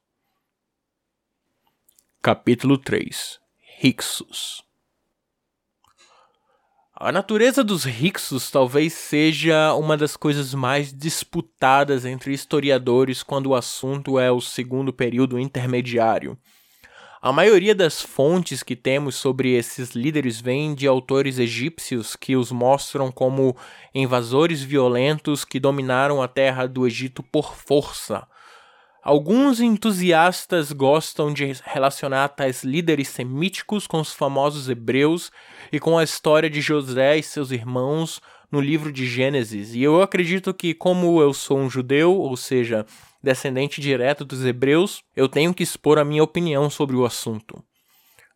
Capítulo 2.21 2.77
3 2.77 3.39
Hyksos 3.83 4.63
A 6.93 7.11
natureza 7.11 7.63
dos 7.63 7.85
Hyksos 7.85 8.51
talvez 8.51 8.93
seja 8.93 9.73
uma 9.73 9.97
das 9.97 10.15
coisas 10.15 10.53
mais 10.53 10.93
disputadas 10.93 12.05
entre 12.05 12.31
historiadores 12.31 13.23
quando 13.23 13.47
o 13.47 13.55
assunto 13.55 14.19
é 14.19 14.31
o 14.31 14.39
segundo 14.39 14.93
período 14.93 15.39
intermediário. 15.39 16.37
A 17.25 17.31
maioria 17.31 17.73
das 17.73 18.01
fontes 18.01 18.61
que 18.63 18.75
temos 18.75 19.15
sobre 19.15 19.53
esses 19.53 19.91
líderes 19.91 20.41
vem 20.41 20.75
de 20.75 20.85
autores 20.85 21.39
egípcios 21.39 22.17
que 22.17 22.35
os 22.35 22.51
mostram 22.51 23.09
como 23.13 23.55
invasores 23.95 24.61
violentos 24.61 25.45
que 25.45 25.57
dominaram 25.57 26.21
a 26.21 26.27
terra 26.27 26.67
do 26.67 26.85
Egito 26.85 27.23
por 27.23 27.55
força. 27.55 28.27
Alguns 29.01 29.61
entusiastas 29.61 30.73
gostam 30.73 31.31
de 31.31 31.53
relacionar 31.63 32.27
tais 32.27 32.61
líderes 32.61 33.07
semíticos 33.07 33.87
com 33.87 34.01
os 34.01 34.11
famosos 34.11 34.67
hebreus 34.67 35.31
e 35.71 35.79
com 35.79 35.97
a 35.97 36.03
história 36.03 36.49
de 36.49 36.59
José 36.59 37.17
e 37.17 37.23
seus 37.23 37.51
irmãos 37.51 38.19
no 38.51 38.59
livro 38.59 38.91
de 38.91 39.07
Gênesis. 39.07 39.73
E 39.73 39.81
eu 39.81 40.01
acredito 40.01 40.53
que, 40.53 40.73
como 40.73 41.21
eu 41.21 41.33
sou 41.33 41.57
um 41.57 41.69
judeu, 41.69 42.17
ou 42.17 42.35
seja, 42.35 42.85
descendente 43.23 43.79
direto 43.79 44.25
dos 44.25 44.43
hebreus, 44.45 45.01
eu 45.15 45.29
tenho 45.29 45.53
que 45.53 45.63
expor 45.63 45.97
a 45.97 46.03
minha 46.03 46.23
opinião 46.23 46.69
sobre 46.69 46.95
o 46.95 47.05
assunto. 47.05 47.63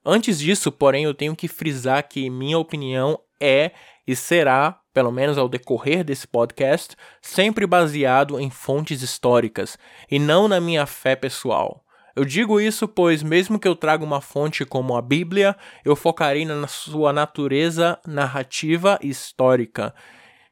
Antes 0.05 0.39
disso, 0.39 0.71
porém, 0.71 1.03
eu 1.03 1.13
tenho 1.13 1.35
que 1.35 1.49
frisar 1.49 2.07
que 2.07 2.29
minha 2.29 2.57
opinião 2.57 3.19
é 3.41 3.71
e 4.07 4.15
será, 4.15 4.79
pelo 4.93 5.11
menos 5.11 5.37
ao 5.37 5.49
decorrer 5.49 6.05
desse 6.05 6.25
podcast, 6.25 6.95
sempre 7.21 7.67
baseado 7.67 8.39
em 8.39 8.49
fontes 8.49 9.01
históricas 9.01 9.77
e 10.09 10.17
não 10.17 10.47
na 10.47 10.61
minha 10.61 10.85
fé 10.85 11.13
pessoal. 11.13 11.83
Eu 12.15 12.23
digo 12.23 12.59
isso 12.59 12.87
pois, 12.87 13.21
mesmo 13.21 13.59
que 13.59 13.67
eu 13.67 13.75
traga 13.75 14.03
uma 14.03 14.21
fonte 14.21 14.65
como 14.65 14.95
a 14.95 15.01
Bíblia, 15.01 15.55
eu 15.83 15.95
focarei 15.95 16.45
na 16.45 16.67
sua 16.67 17.11
natureza 17.11 17.99
narrativa 18.07 18.97
e 19.03 19.09
histórica, 19.09 19.93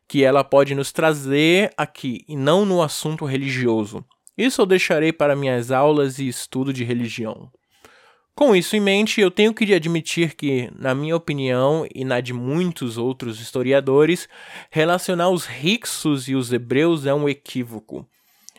que 0.08 0.24
ela 0.24 0.44
pode 0.44 0.76
nos 0.76 0.92
trazer 0.92 1.74
aqui, 1.76 2.24
e 2.28 2.36
não 2.36 2.66
no 2.66 2.84
assunto 2.84 3.26
religioso. 3.26 4.06
Isso 4.38 4.62
eu 4.62 4.66
deixarei 4.66 5.14
para 5.14 5.36
minhas 5.36 5.72
aulas 5.72 6.20
e 6.20 6.28
estudo 6.28 6.74
de 6.74 6.84
religião. 6.84 7.50
Com 8.36 8.54
isso 8.54 8.76
em 8.76 8.82
mente, 8.82 9.22
eu 9.22 9.32
tenho 9.32 9.54
que 9.54 9.74
admitir 9.74 10.36
que, 10.36 10.70
na 10.78 10.94
minha 10.94 11.16
opinião 11.16 11.88
e 11.96 12.04
na 12.04 12.20
de 12.20 12.34
muitos 12.34 12.98
outros 12.98 13.40
historiadores, 13.40 14.28
relacionar 14.70 15.30
os 15.30 15.48
Hicsos 15.48 16.28
e 16.28 16.36
os 16.36 16.52
hebreus 16.52 17.06
é 17.06 17.14
um 17.14 17.30
equívoco. 17.30 18.06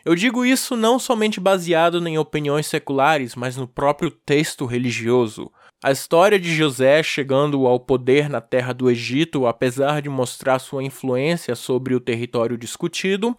Eu 0.03 0.15
digo 0.15 0.43
isso 0.43 0.75
não 0.75 0.97
somente 0.97 1.39
baseado 1.39 2.05
em 2.07 2.17
opiniões 2.17 2.65
seculares, 2.65 3.35
mas 3.35 3.55
no 3.55 3.67
próprio 3.67 4.09
texto 4.09 4.65
religioso. 4.65 5.51
A 5.83 5.91
história 5.91 6.39
de 6.39 6.55
José 6.55 7.03
chegando 7.03 7.67
ao 7.67 7.79
poder 7.79 8.29
na 8.29 8.41
terra 8.41 8.73
do 8.73 8.89
Egito, 8.89 9.45
apesar 9.45 10.01
de 10.01 10.09
mostrar 10.09 10.57
sua 10.57 10.83
influência 10.83 11.55
sobre 11.55 11.93
o 11.93 11.99
território 11.99 12.57
discutido, 12.57 13.37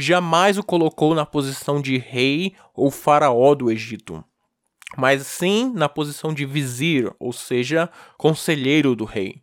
jamais 0.00 0.58
o 0.58 0.62
colocou 0.62 1.14
na 1.14 1.26
posição 1.26 1.80
de 1.80 1.98
rei 1.98 2.54
ou 2.74 2.90
faraó 2.90 3.54
do 3.54 3.70
Egito, 3.70 4.24
mas 4.96 5.26
sim 5.26 5.72
na 5.74 5.88
posição 5.88 6.32
de 6.32 6.44
vizir, 6.44 7.12
ou 7.18 7.32
seja, 7.32 7.88
conselheiro 8.16 8.94
do 8.96 9.04
rei. 9.04 9.42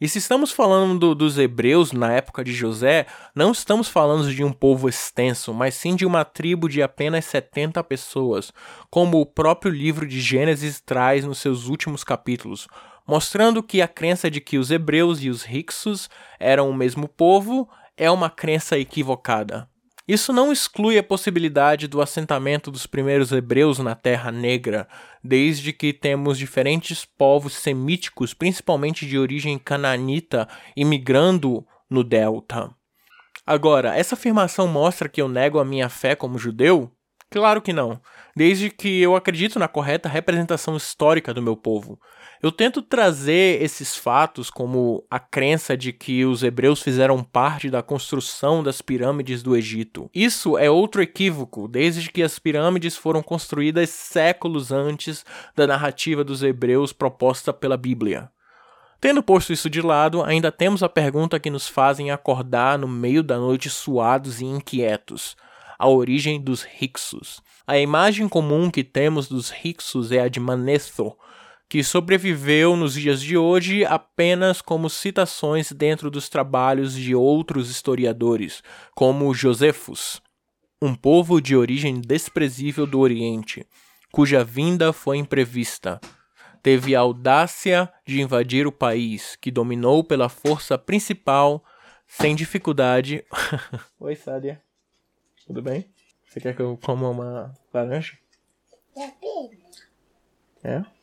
E 0.00 0.08
se 0.08 0.18
estamos 0.18 0.52
falando 0.52 1.12
dos 1.12 1.38
hebreus 1.38 1.90
na 1.90 2.12
época 2.12 2.44
de 2.44 2.52
José, 2.52 3.04
não 3.34 3.50
estamos 3.50 3.88
falando 3.88 4.32
de 4.32 4.44
um 4.44 4.52
povo 4.52 4.88
extenso, 4.88 5.52
mas 5.52 5.74
sim 5.74 5.96
de 5.96 6.06
uma 6.06 6.24
tribo 6.24 6.68
de 6.68 6.80
apenas 6.80 7.24
70 7.24 7.82
pessoas, 7.82 8.52
como 8.90 9.20
o 9.20 9.26
próprio 9.26 9.72
livro 9.72 10.06
de 10.06 10.20
Gênesis 10.20 10.80
traz 10.80 11.24
nos 11.24 11.38
seus 11.38 11.66
últimos 11.66 12.04
capítulos, 12.04 12.68
mostrando 13.04 13.60
que 13.60 13.82
a 13.82 13.88
crença 13.88 14.30
de 14.30 14.40
que 14.40 14.56
os 14.56 14.70
hebreus 14.70 15.20
e 15.20 15.30
os 15.30 15.44
Hicsos 15.44 16.08
eram 16.38 16.70
o 16.70 16.74
mesmo 16.74 17.08
povo 17.08 17.68
é 17.96 18.08
uma 18.08 18.30
crença 18.30 18.78
equivocada. 18.78 19.68
Isso 20.08 20.32
não 20.32 20.50
exclui 20.50 20.96
a 20.96 21.02
possibilidade 21.02 21.86
do 21.86 22.00
assentamento 22.00 22.70
dos 22.70 22.86
primeiros 22.86 23.30
hebreus 23.30 23.78
na 23.78 23.94
Terra 23.94 24.32
Negra, 24.32 24.88
desde 25.22 25.70
que 25.70 25.92
temos 25.92 26.38
diferentes 26.38 27.04
povos 27.04 27.52
semíticos, 27.52 28.32
principalmente 28.32 29.06
de 29.06 29.18
origem 29.18 29.58
cananita, 29.58 30.48
imigrando 30.74 31.62
no 31.90 32.02
Delta. 32.02 32.74
Agora, 33.46 33.94
essa 33.94 34.14
afirmação 34.14 34.66
mostra 34.66 35.10
que 35.10 35.20
eu 35.20 35.28
nego 35.28 35.58
a 35.58 35.64
minha 35.64 35.90
fé 35.90 36.16
como 36.16 36.38
judeu? 36.38 36.90
Claro 37.30 37.60
que 37.60 37.74
não, 37.74 38.00
desde 38.34 38.70
que 38.70 39.02
eu 39.02 39.14
acredito 39.14 39.58
na 39.58 39.68
correta 39.68 40.08
representação 40.08 40.74
histórica 40.74 41.34
do 41.34 41.42
meu 41.42 41.54
povo. 41.54 42.00
Eu 42.40 42.52
tento 42.52 42.80
trazer 42.80 43.60
esses 43.60 43.96
fatos 43.96 44.48
como 44.48 45.04
a 45.10 45.18
crença 45.18 45.76
de 45.76 45.92
que 45.92 46.24
os 46.24 46.44
hebreus 46.44 46.80
fizeram 46.80 47.24
parte 47.24 47.68
da 47.68 47.82
construção 47.82 48.62
das 48.62 48.80
pirâmides 48.80 49.42
do 49.42 49.56
Egito. 49.56 50.08
Isso 50.14 50.56
é 50.56 50.70
outro 50.70 51.02
equívoco, 51.02 51.66
desde 51.66 52.12
que 52.12 52.22
as 52.22 52.38
pirâmides 52.38 52.96
foram 52.96 53.24
construídas 53.24 53.90
séculos 53.90 54.70
antes 54.70 55.26
da 55.56 55.66
narrativa 55.66 56.22
dos 56.22 56.44
hebreus 56.44 56.92
proposta 56.92 57.52
pela 57.52 57.76
Bíblia. 57.76 58.30
Tendo 59.00 59.22
posto 59.22 59.52
isso 59.52 59.68
de 59.68 59.82
lado, 59.82 60.22
ainda 60.22 60.52
temos 60.52 60.82
a 60.82 60.88
pergunta 60.88 61.40
que 61.40 61.50
nos 61.50 61.68
fazem 61.68 62.12
acordar 62.12 62.78
no 62.78 62.86
meio 62.86 63.22
da 63.22 63.36
noite 63.36 63.68
suados 63.68 64.40
e 64.40 64.44
inquietos: 64.44 65.36
a 65.76 65.88
origem 65.88 66.40
dos 66.40 66.64
Hyksos. 66.64 67.40
A 67.66 67.78
imagem 67.78 68.28
comum 68.28 68.70
que 68.70 68.82
temos 68.82 69.28
dos 69.28 69.50
Hyksos 69.50 70.10
é 70.12 70.20
a 70.20 70.28
de 70.28 70.40
Manetho, 70.40 71.16
que 71.68 71.84
sobreviveu 71.84 72.74
nos 72.76 72.94
dias 72.94 73.20
de 73.20 73.36
hoje 73.36 73.84
apenas 73.84 74.62
como 74.62 74.88
citações 74.88 75.70
dentro 75.70 76.10
dos 76.10 76.28
trabalhos 76.28 76.94
de 76.94 77.14
outros 77.14 77.70
historiadores, 77.70 78.62
como 78.94 79.34
Josephus, 79.34 80.22
um 80.80 80.94
povo 80.94 81.40
de 81.40 81.54
origem 81.54 82.00
desprezível 82.00 82.86
do 82.86 82.98
Oriente, 82.98 83.66
cuja 84.10 84.42
vinda 84.42 84.92
foi 84.92 85.18
imprevista. 85.18 86.00
Teve 86.62 86.96
a 86.96 87.00
audácia 87.00 87.92
de 88.06 88.20
invadir 88.20 88.66
o 88.66 88.72
país, 88.72 89.36
que 89.36 89.50
dominou 89.50 90.02
pela 90.02 90.28
força 90.28 90.78
principal, 90.78 91.62
sem 92.06 92.34
dificuldade. 92.34 93.24
Oi, 94.00 94.16
Sádia. 94.16 94.62
Tudo 95.46 95.60
bem? 95.60 95.84
Você 96.26 96.40
quer 96.40 96.56
que 96.56 96.62
eu 96.62 96.78
coma 96.82 97.10
uma 97.10 97.54
laranja? 97.72 98.18
É? 100.64 100.97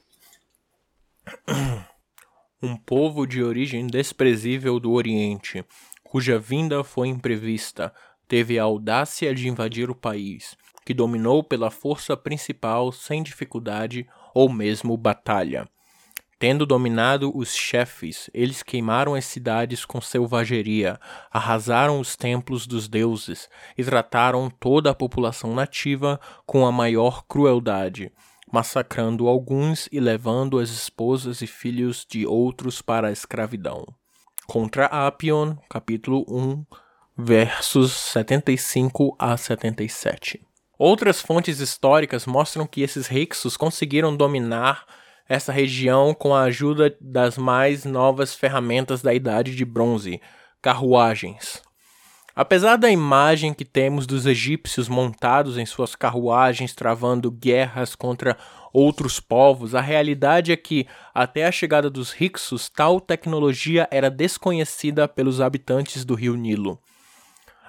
Um 2.62 2.76
povo 2.76 3.26
de 3.26 3.44
origem 3.44 3.88
desprezível 3.88 4.80
do 4.80 4.92
Oriente, 4.92 5.64
cuja 6.04 6.40
vinda 6.40 6.84
foi 6.84 7.08
imprevista, 7.08 7.94
teve 8.28 8.58
a 8.58 8.64
audácia 8.64 9.34
de 9.36 9.48
invadir 9.48 9.90
o 9.90 9.96
país, 9.96 10.56
que 10.86 10.94
dominou 10.94 11.44
pela 11.44 11.70
força 11.70 12.16
principal 12.16 12.92
sem 12.92 13.22
dificuldade 13.22 14.08
ou 14.34 14.50
mesmo 14.50 14.96
batalha. 14.98 15.68
Tendo 16.38 16.66
dominado 16.66 17.36
os 17.36 17.56
chefes, 17.56 18.30
eles 18.34 18.62
queimaram 18.62 19.16
as 19.16 19.26
cidades 19.26 19.86
com 19.86 20.02
selvageria, 20.02 21.00
arrasaram 21.32 22.00
os 22.00 22.16
templos 22.16 22.68
dos 22.68 22.90
deuses 22.90 23.50
e 23.78 23.84
trataram 23.84 24.50
toda 24.50 24.92
a 24.92 24.96
população 24.96 25.56
nativa 25.56 26.20
com 26.46 26.66
a 26.66 26.72
maior 26.72 27.24
crueldade, 27.26 28.12
massacrando 28.52 29.28
alguns 29.28 29.88
e 29.92 30.00
levando 30.00 30.60
as 30.60 30.70
esposas 30.70 31.42
e 31.42 31.48
filhos 31.48 32.06
de 32.10 32.26
outros 32.26 32.82
para 32.82 33.08
a 33.08 33.12
escravidão. 33.12 33.86
Contra 34.48 34.86
Apion, 34.86 35.56
capítulo 35.70 36.26
1, 36.30 36.66
versos 37.18 37.92
75 37.92 39.16
a 39.18 39.36
77. 39.36 40.46
Outras 40.78 41.22
fontes 41.22 41.60
históricas 41.60 42.26
mostram 42.26 42.68
que 42.68 42.82
esses 42.82 43.08
Hyksos 43.08 43.56
conseguiram 43.58 44.16
dominar 44.16 44.86
essa 45.28 45.52
região 45.52 46.14
com 46.14 46.36
a 46.36 46.44
ajuda 46.44 46.96
das 47.02 47.38
mais 47.38 47.86
novas 47.86 48.36
ferramentas 48.36 49.02
da 49.02 49.14
Idade 49.14 49.56
de 49.56 49.66
Bronze, 49.66 50.22
carruagens. 50.62 51.65
Apesar 52.36 52.76
da 52.76 52.92
imagem 52.92 53.54
que 53.54 53.64
temos 53.64 54.06
dos 54.06 54.26
egípcios 54.26 54.90
montados 54.90 55.58
em 55.58 55.66
suas 55.66 55.96
carruagens 55.96 56.76
travando 56.76 57.32
guerras 57.32 57.96
contra 57.96 58.38
outros 58.74 59.22
povos, 59.22 59.74
a 59.74 59.80
realidade 59.80 60.52
é 60.52 60.58
que, 60.58 60.86
até 61.14 61.46
a 61.46 61.52
chegada 61.52 61.90
dos 61.90 62.12
Hyksos, 62.12 62.68
tal 62.68 63.00
tecnologia 63.00 63.88
era 63.90 64.10
desconhecida 64.10 65.08
pelos 65.08 65.40
habitantes 65.40 66.04
do 66.04 66.14
rio 66.14 66.36
Nilo. 66.36 66.78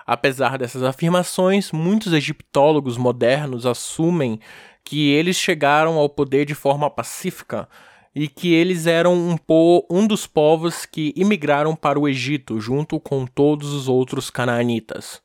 Apesar 0.05 0.59
dessas 0.59 0.83
afirmações, 0.83 1.71
muitos 1.71 2.13
egiptólogos 2.13 2.97
modernos 2.97 3.67
assumem 3.67 4.41
que 4.83 5.11
eles 5.13 5.37
chegaram 5.37 5.97
ao 5.97 6.09
poder 6.09 6.45
de 6.45 6.57
forma 6.57 6.91
pacífica 6.91 7.69
e 8.17 8.29
que 8.29 8.55
eles 8.55 8.87
eram 8.87 9.13
um, 9.13 9.37
po 9.37 9.87
um 9.91 10.07
dos 10.07 10.27
povos 10.27 10.87
que 10.87 11.13
imigraram 11.15 11.77
para 11.77 12.01
o 12.01 12.09
Egito 12.09 12.59
junto 12.59 12.99
com 12.99 13.27
todos 13.27 13.75
os 13.75 13.89
outros 13.89 14.31
canaanitas. 14.31 15.21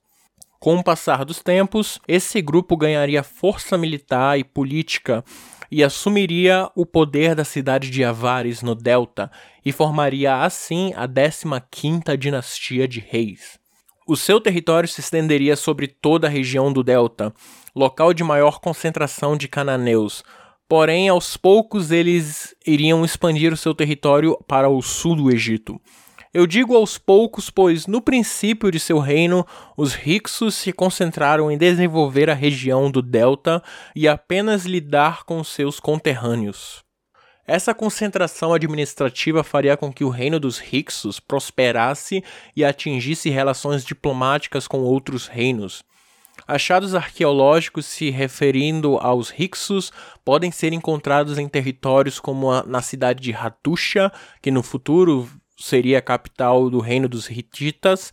Com 0.59 0.75
o 0.75 0.83
passar 0.83 1.23
dos 1.23 1.41
tempos, 1.41 2.01
esse 2.05 2.41
grupo 2.41 2.75
ganharia 2.75 3.23
força 3.23 3.77
militar 3.77 4.37
e 4.37 4.43
política 4.43 5.23
e 5.71 5.81
assumiria 5.81 6.69
o 6.75 6.85
poder 6.85 7.33
da 7.33 7.45
cidade 7.45 7.89
de 7.89 8.03
Avares 8.03 8.61
no 8.61 8.75
Delta 8.75 9.31
e 9.65 9.71
formaria 9.71 10.43
assim 10.43 10.91
a 10.97 11.07
15ª 11.07 12.17
dinastia 12.17 12.89
de 12.89 12.99
reis. 12.99 13.57
O 14.05 14.17
seu 14.17 14.41
território 14.41 14.89
se 14.89 14.99
estenderia 14.99 15.55
sobre 15.55 15.87
toda 15.87 16.27
a 16.27 16.29
região 16.29 16.73
do 16.73 16.83
Delta, 16.83 17.33
local 17.73 18.13
de 18.13 18.21
maior 18.21 18.59
concentração 18.59 19.37
de 19.37 19.47
cananeus. 19.47 20.25
Porém, 20.71 21.09
aos 21.09 21.35
poucos 21.35 21.91
eles 21.91 22.55
iriam 22.65 23.03
expandir 23.03 23.51
o 23.51 23.57
seu 23.57 23.75
território 23.75 24.37
para 24.47 24.69
o 24.69 24.81
sul 24.81 25.17
do 25.17 25.29
Egito. 25.29 25.77
Eu 26.33 26.47
digo 26.47 26.77
aos 26.77 26.97
poucos, 26.97 27.49
pois 27.49 27.87
no 27.87 28.01
princípio 28.01 28.71
de 28.71 28.79
seu 28.79 28.97
reino, 28.97 29.45
os 29.75 29.93
Hyksos 29.93 30.55
se 30.55 30.71
concentraram 30.71 31.51
em 31.51 31.57
desenvolver 31.57 32.29
a 32.29 32.33
região 32.33 32.89
do 32.89 33.01
Delta 33.01 33.61
e 33.93 34.07
apenas 34.07 34.63
lidar 34.63 35.25
com 35.25 35.43
seus 35.43 35.77
conterrâneos. 35.77 36.81
Essa 37.45 37.73
concentração 37.73 38.53
administrativa 38.53 39.43
faria 39.43 39.75
com 39.75 39.91
que 39.91 40.05
o 40.05 40.09
reino 40.09 40.39
dos 40.39 40.57
Hyksos 40.57 41.19
prosperasse 41.19 42.23
e 42.55 42.63
atingisse 42.63 43.29
relações 43.29 43.83
diplomáticas 43.83 44.69
com 44.69 44.79
outros 44.79 45.27
reinos. 45.27 45.83
Achados 46.51 46.93
arqueológicos 46.93 47.85
se 47.85 48.09
referindo 48.09 48.97
aos 48.97 49.31
Hyksos 49.31 49.89
podem 50.25 50.51
ser 50.51 50.73
encontrados 50.73 51.37
em 51.37 51.47
territórios 51.47 52.19
como 52.19 52.51
a, 52.51 52.61
na 52.63 52.81
cidade 52.81 53.21
de 53.21 53.33
Hattusha, 53.33 54.11
que 54.41 54.51
no 54.51 54.61
futuro 54.61 55.29
seria 55.57 55.99
a 55.99 56.01
capital 56.01 56.69
do 56.69 56.81
reino 56.81 57.07
dos 57.07 57.29
Hititas, 57.29 58.11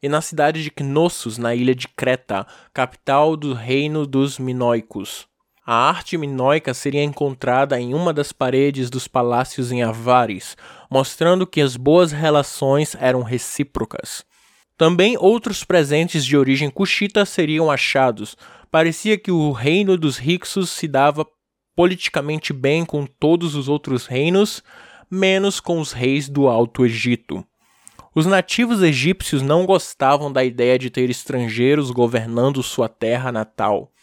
e 0.00 0.08
na 0.08 0.20
cidade 0.20 0.62
de 0.62 0.70
Knossos, 0.70 1.36
na 1.36 1.52
ilha 1.52 1.74
de 1.74 1.88
Creta, 1.88 2.46
capital 2.72 3.36
do 3.36 3.52
reino 3.52 4.06
dos 4.06 4.38
Minoicos. 4.38 5.26
A 5.66 5.74
arte 5.74 6.16
minoica 6.16 6.72
seria 6.74 7.02
encontrada 7.02 7.80
em 7.80 7.92
uma 7.92 8.12
das 8.12 8.30
paredes 8.30 8.88
dos 8.88 9.08
palácios 9.08 9.72
em 9.72 9.82
Avares, 9.82 10.56
mostrando 10.88 11.44
que 11.44 11.60
as 11.60 11.76
boas 11.76 12.12
relações 12.12 12.94
eram 13.00 13.24
recíprocas. 13.24 14.24
Também 14.76 15.16
outros 15.18 15.62
presentes 15.62 16.24
de 16.24 16.36
origem 16.36 16.68
cuxita 16.68 17.24
seriam 17.24 17.70
achados. 17.70 18.36
Parecia 18.70 19.16
que 19.16 19.30
o 19.30 19.52
reino 19.52 19.96
dos 19.96 20.18
Hyksos 20.18 20.70
se 20.70 20.88
dava 20.88 21.26
politicamente 21.76 22.52
bem 22.52 22.84
com 22.84 23.06
todos 23.06 23.54
os 23.54 23.68
outros 23.68 24.06
reinos, 24.06 24.62
menos 25.10 25.60
com 25.60 25.78
os 25.78 25.92
reis 25.92 26.28
do 26.28 26.48
Alto 26.48 26.84
Egito. 26.84 27.44
Os 28.14 28.26
nativos 28.26 28.82
egípcios 28.82 29.42
não 29.42 29.66
gostavam 29.66 30.32
da 30.32 30.44
ideia 30.44 30.78
de 30.78 30.90
ter 30.90 31.10
estrangeiros 31.10 31.90
governando 31.90 32.62
sua 32.62 32.88
terra 32.88 33.32
natal. 33.32 33.93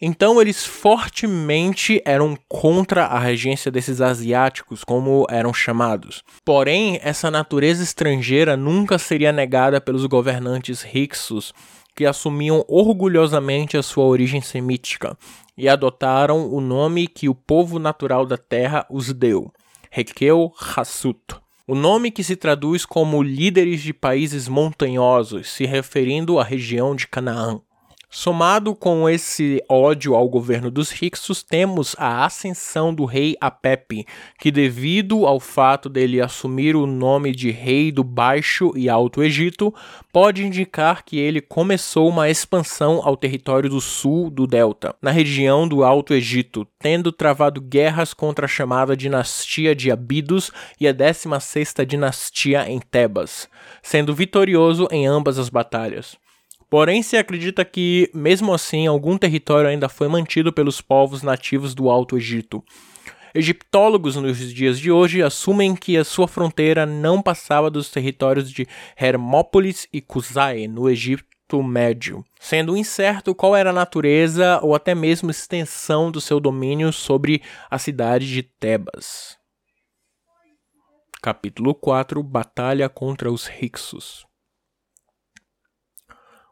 Então 0.00 0.40
eles 0.40 0.64
fortemente 0.64 2.00
eram 2.04 2.38
contra 2.48 3.06
a 3.06 3.18
regência 3.18 3.70
desses 3.70 4.00
asiáticos, 4.00 4.84
como 4.84 5.26
eram 5.28 5.52
chamados. 5.52 6.22
Porém, 6.44 7.00
essa 7.02 7.30
natureza 7.30 7.82
estrangeira 7.82 8.56
nunca 8.56 8.96
seria 8.96 9.32
negada 9.32 9.80
pelos 9.80 10.06
governantes 10.06 10.84
Hyksos, 10.84 11.52
que 11.96 12.06
assumiam 12.06 12.64
orgulhosamente 12.68 13.76
a 13.76 13.82
sua 13.82 14.04
origem 14.04 14.40
semítica 14.40 15.18
e 15.56 15.68
adotaram 15.68 16.48
o 16.48 16.60
nome 16.60 17.08
que 17.08 17.28
o 17.28 17.34
povo 17.34 17.80
natural 17.80 18.24
da 18.24 18.38
terra 18.38 18.86
os 18.88 19.12
deu, 19.12 19.52
Requeu 19.90 20.52
Hassut. 20.76 21.18
O 21.66 21.74
nome 21.74 22.12
que 22.12 22.22
se 22.22 22.36
traduz 22.36 22.86
como 22.86 23.20
líderes 23.20 23.82
de 23.82 23.92
países 23.92 24.46
montanhosos, 24.46 25.50
se 25.50 25.66
referindo 25.66 26.38
à 26.38 26.44
região 26.44 26.94
de 26.94 27.08
Canaã. 27.08 27.60
Somado 28.10 28.74
com 28.74 29.06
esse 29.06 29.62
ódio 29.68 30.14
ao 30.14 30.26
governo 30.30 30.70
dos 30.70 30.90
Hyksos, 30.90 31.42
temos 31.42 31.94
a 31.98 32.24
ascensão 32.24 32.94
do 32.94 33.04
rei 33.04 33.36
Apep, 33.38 34.06
que 34.38 34.50
devido 34.50 35.26
ao 35.26 35.38
fato 35.38 35.90
dele 35.90 36.18
assumir 36.18 36.74
o 36.74 36.86
nome 36.86 37.32
de 37.32 37.50
rei 37.50 37.92
do 37.92 38.02
Baixo 38.02 38.72
e 38.74 38.88
Alto 38.88 39.22
Egito, 39.22 39.74
pode 40.10 40.42
indicar 40.42 41.04
que 41.04 41.18
ele 41.18 41.42
começou 41.42 42.08
uma 42.08 42.30
expansão 42.30 43.02
ao 43.04 43.14
território 43.14 43.68
do 43.68 43.78
sul 43.78 44.30
do 44.30 44.46
Delta, 44.46 44.96
na 45.02 45.10
região 45.10 45.68
do 45.68 45.84
Alto 45.84 46.14
Egito, 46.14 46.66
tendo 46.78 47.12
travado 47.12 47.60
guerras 47.60 48.14
contra 48.14 48.46
a 48.46 48.48
chamada 48.48 48.96
dinastia 48.96 49.74
de 49.74 49.90
Abidos 49.90 50.50
e 50.80 50.88
a 50.88 50.94
16ª 50.94 51.84
dinastia 51.84 52.70
em 52.70 52.80
Tebas, 52.80 53.50
sendo 53.82 54.14
vitorioso 54.14 54.88
em 54.90 55.06
ambas 55.06 55.38
as 55.38 55.50
batalhas. 55.50 56.16
Porém, 56.70 57.02
se 57.02 57.16
acredita 57.16 57.64
que, 57.64 58.10
mesmo 58.12 58.52
assim, 58.52 58.86
algum 58.86 59.16
território 59.16 59.70
ainda 59.70 59.88
foi 59.88 60.06
mantido 60.06 60.52
pelos 60.52 60.82
povos 60.82 61.22
nativos 61.22 61.74
do 61.74 61.88
Alto 61.88 62.16
Egito. 62.16 62.62
Egiptólogos 63.34 64.16
nos 64.16 64.38
dias 64.52 64.78
de 64.78 64.90
hoje 64.90 65.22
assumem 65.22 65.74
que 65.74 65.96
a 65.96 66.04
sua 66.04 66.28
fronteira 66.28 66.84
não 66.84 67.22
passava 67.22 67.70
dos 67.70 67.90
territórios 67.90 68.50
de 68.50 68.66
Hermópolis 68.98 69.86
e 69.92 70.00
Cusae, 70.00 70.68
no 70.68 70.90
Egito 70.90 71.62
Médio, 71.62 72.22
sendo 72.38 72.76
incerto 72.76 73.34
qual 73.34 73.56
era 73.56 73.70
a 73.70 73.72
natureza 73.72 74.60
ou 74.62 74.74
até 74.74 74.94
mesmo 74.94 75.30
extensão 75.30 76.10
do 76.10 76.20
seu 76.20 76.38
domínio 76.38 76.92
sobre 76.92 77.42
a 77.70 77.78
cidade 77.78 78.26
de 78.26 78.42
Tebas. 78.42 79.38
Capítulo 81.22 81.74
4 81.74 82.22
Batalha 82.22 82.88
contra 82.88 83.32
os 83.32 83.46
Hyksos 83.46 84.27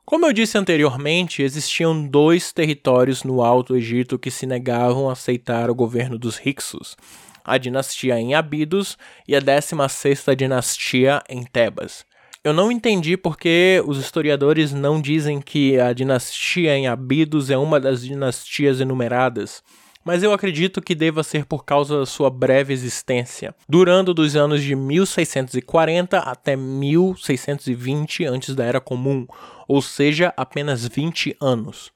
como 0.06 0.24
eu 0.24 0.32
disse 0.32 0.56
anteriormente, 0.56 1.42
existiam 1.42 2.06
dois 2.06 2.52
territórios 2.52 3.24
no 3.24 3.42
Alto 3.42 3.76
Egito 3.76 4.16
que 4.16 4.30
se 4.30 4.46
negavam 4.46 5.10
a 5.10 5.14
aceitar 5.14 5.68
o 5.68 5.74
governo 5.74 6.16
dos 6.16 6.38
Hyksos, 6.38 6.96
a 7.44 7.58
dinastia 7.58 8.16
em 8.16 8.32
Abidos 8.32 8.96
e 9.26 9.34
a 9.34 9.42
16ª 9.42 10.36
dinastia 10.36 11.20
em 11.28 11.42
Tebas. 11.42 12.06
Eu 12.44 12.52
não 12.52 12.70
entendi 12.70 13.16
porque 13.16 13.82
os 13.84 13.98
historiadores 13.98 14.72
não 14.72 15.00
dizem 15.00 15.40
que 15.40 15.80
a 15.80 15.92
dinastia 15.92 16.76
em 16.76 16.86
Abidos 16.86 17.50
é 17.50 17.58
uma 17.58 17.80
das 17.80 18.02
dinastias 18.02 18.80
enumeradas, 18.80 19.60
mas 20.06 20.22
eu 20.22 20.32
acredito 20.32 20.80
que 20.80 20.94
deva 20.94 21.24
ser 21.24 21.44
por 21.44 21.64
causa 21.64 21.98
da 21.98 22.06
sua 22.06 22.30
breve 22.30 22.72
existência, 22.72 23.52
durando 23.68 24.14
dos 24.14 24.36
anos 24.36 24.62
de 24.62 24.76
1640 24.76 26.20
até 26.20 26.54
1620 26.54 28.24
antes 28.24 28.54
da 28.54 28.64
Era 28.64 28.80
Comum, 28.80 29.26
ou 29.66 29.82
seja, 29.82 30.32
apenas 30.36 30.86
20 30.86 31.36
anos. 31.40 31.90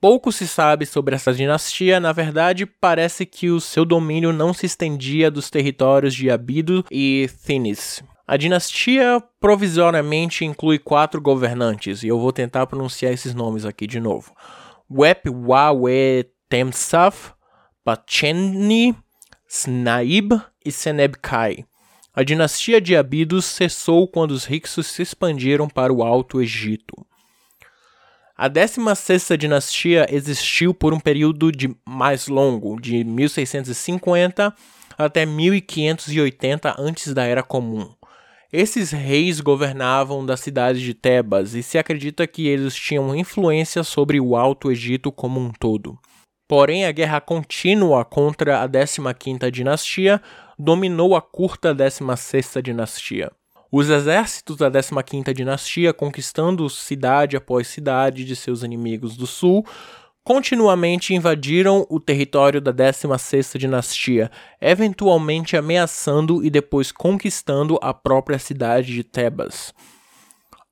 Pouco 0.00 0.32
se 0.32 0.48
sabe 0.48 0.86
sobre 0.86 1.14
essa 1.14 1.32
dinastia, 1.32 2.00
na 2.00 2.10
verdade, 2.10 2.66
parece 2.66 3.24
que 3.24 3.48
o 3.48 3.60
seu 3.60 3.84
domínio 3.84 4.32
não 4.32 4.52
se 4.52 4.66
estendia 4.66 5.30
dos 5.30 5.48
territórios 5.48 6.16
de 6.16 6.28
Abido 6.28 6.84
e 6.90 7.30
Thinis, 7.46 8.02
A 8.26 8.36
dinastia 8.36 9.22
provisoriamente 9.38 10.44
inclui 10.44 10.80
quatro 10.80 11.20
governantes, 11.20 12.02
e 12.02 12.08
eu 12.08 12.18
vou 12.18 12.32
tentar 12.32 12.66
pronunciar 12.66 13.12
esses 13.12 13.32
nomes 13.34 13.64
aqui 13.64 13.86
de 13.86 14.00
novo. 14.00 14.32
Wep 14.90 15.30
Wawe 15.30 16.26
Temsaf, 16.48 17.35
Pacheni, 17.86 18.96
Snaib 19.48 20.32
e 20.64 20.72
Senebkai. 20.72 21.64
A 22.12 22.24
dinastia 22.24 22.80
de 22.80 22.96
Abidos 22.96 23.44
cessou 23.44 24.08
quando 24.08 24.32
os 24.32 24.44
Hyksos 24.44 24.88
se 24.88 25.02
expandiram 25.02 25.68
para 25.68 25.92
o 25.92 26.02
Alto 26.02 26.42
Egito. 26.42 26.96
A 28.36 28.50
16ª 28.50 29.36
dinastia 29.36 30.04
existiu 30.10 30.74
por 30.74 30.92
um 30.92 30.98
período 30.98 31.52
de 31.52 31.76
mais 31.88 32.26
longo, 32.26 32.80
de 32.80 33.04
1650 33.04 34.52
até 34.98 35.24
1580 35.24 36.74
antes 36.80 37.14
da 37.14 37.22
Era 37.22 37.44
Comum. 37.44 37.88
Esses 38.52 38.90
reis 38.90 39.40
governavam 39.40 40.26
da 40.26 40.36
cidade 40.36 40.80
de 40.80 40.92
Tebas 40.92 41.54
e 41.54 41.62
se 41.62 41.78
acredita 41.78 42.26
que 42.26 42.48
eles 42.48 42.74
tinham 42.74 43.14
influência 43.14 43.84
sobre 43.84 44.18
o 44.18 44.34
Alto 44.34 44.72
Egito 44.72 45.12
como 45.12 45.38
um 45.38 45.52
todo. 45.52 45.96
Porém, 46.48 46.86
a 46.86 46.92
guerra 46.92 47.20
contínua 47.20 48.04
contra 48.04 48.62
a 48.62 48.68
15ª 48.68 49.50
dinastia 49.50 50.22
dominou 50.58 51.16
a 51.16 51.20
curta 51.20 51.74
16ª 51.74 52.62
dinastia. 52.62 53.32
Os 53.70 53.90
exércitos 53.90 54.56
da 54.56 54.70
15ª 54.70 55.34
dinastia, 55.34 55.92
conquistando 55.92 56.70
cidade 56.70 57.36
após 57.36 57.66
cidade 57.66 58.24
de 58.24 58.36
seus 58.36 58.62
inimigos 58.62 59.16
do 59.16 59.26
sul, 59.26 59.66
continuamente 60.22 61.14
invadiram 61.14 61.84
o 61.90 61.98
território 61.98 62.60
da 62.60 62.72
16ª 62.72 63.58
dinastia, 63.58 64.30
eventualmente 64.60 65.56
ameaçando 65.56 66.44
e 66.44 66.50
depois 66.50 66.92
conquistando 66.92 67.78
a 67.82 67.92
própria 67.92 68.38
cidade 68.38 68.94
de 68.94 69.02
Tebas. 69.02 69.74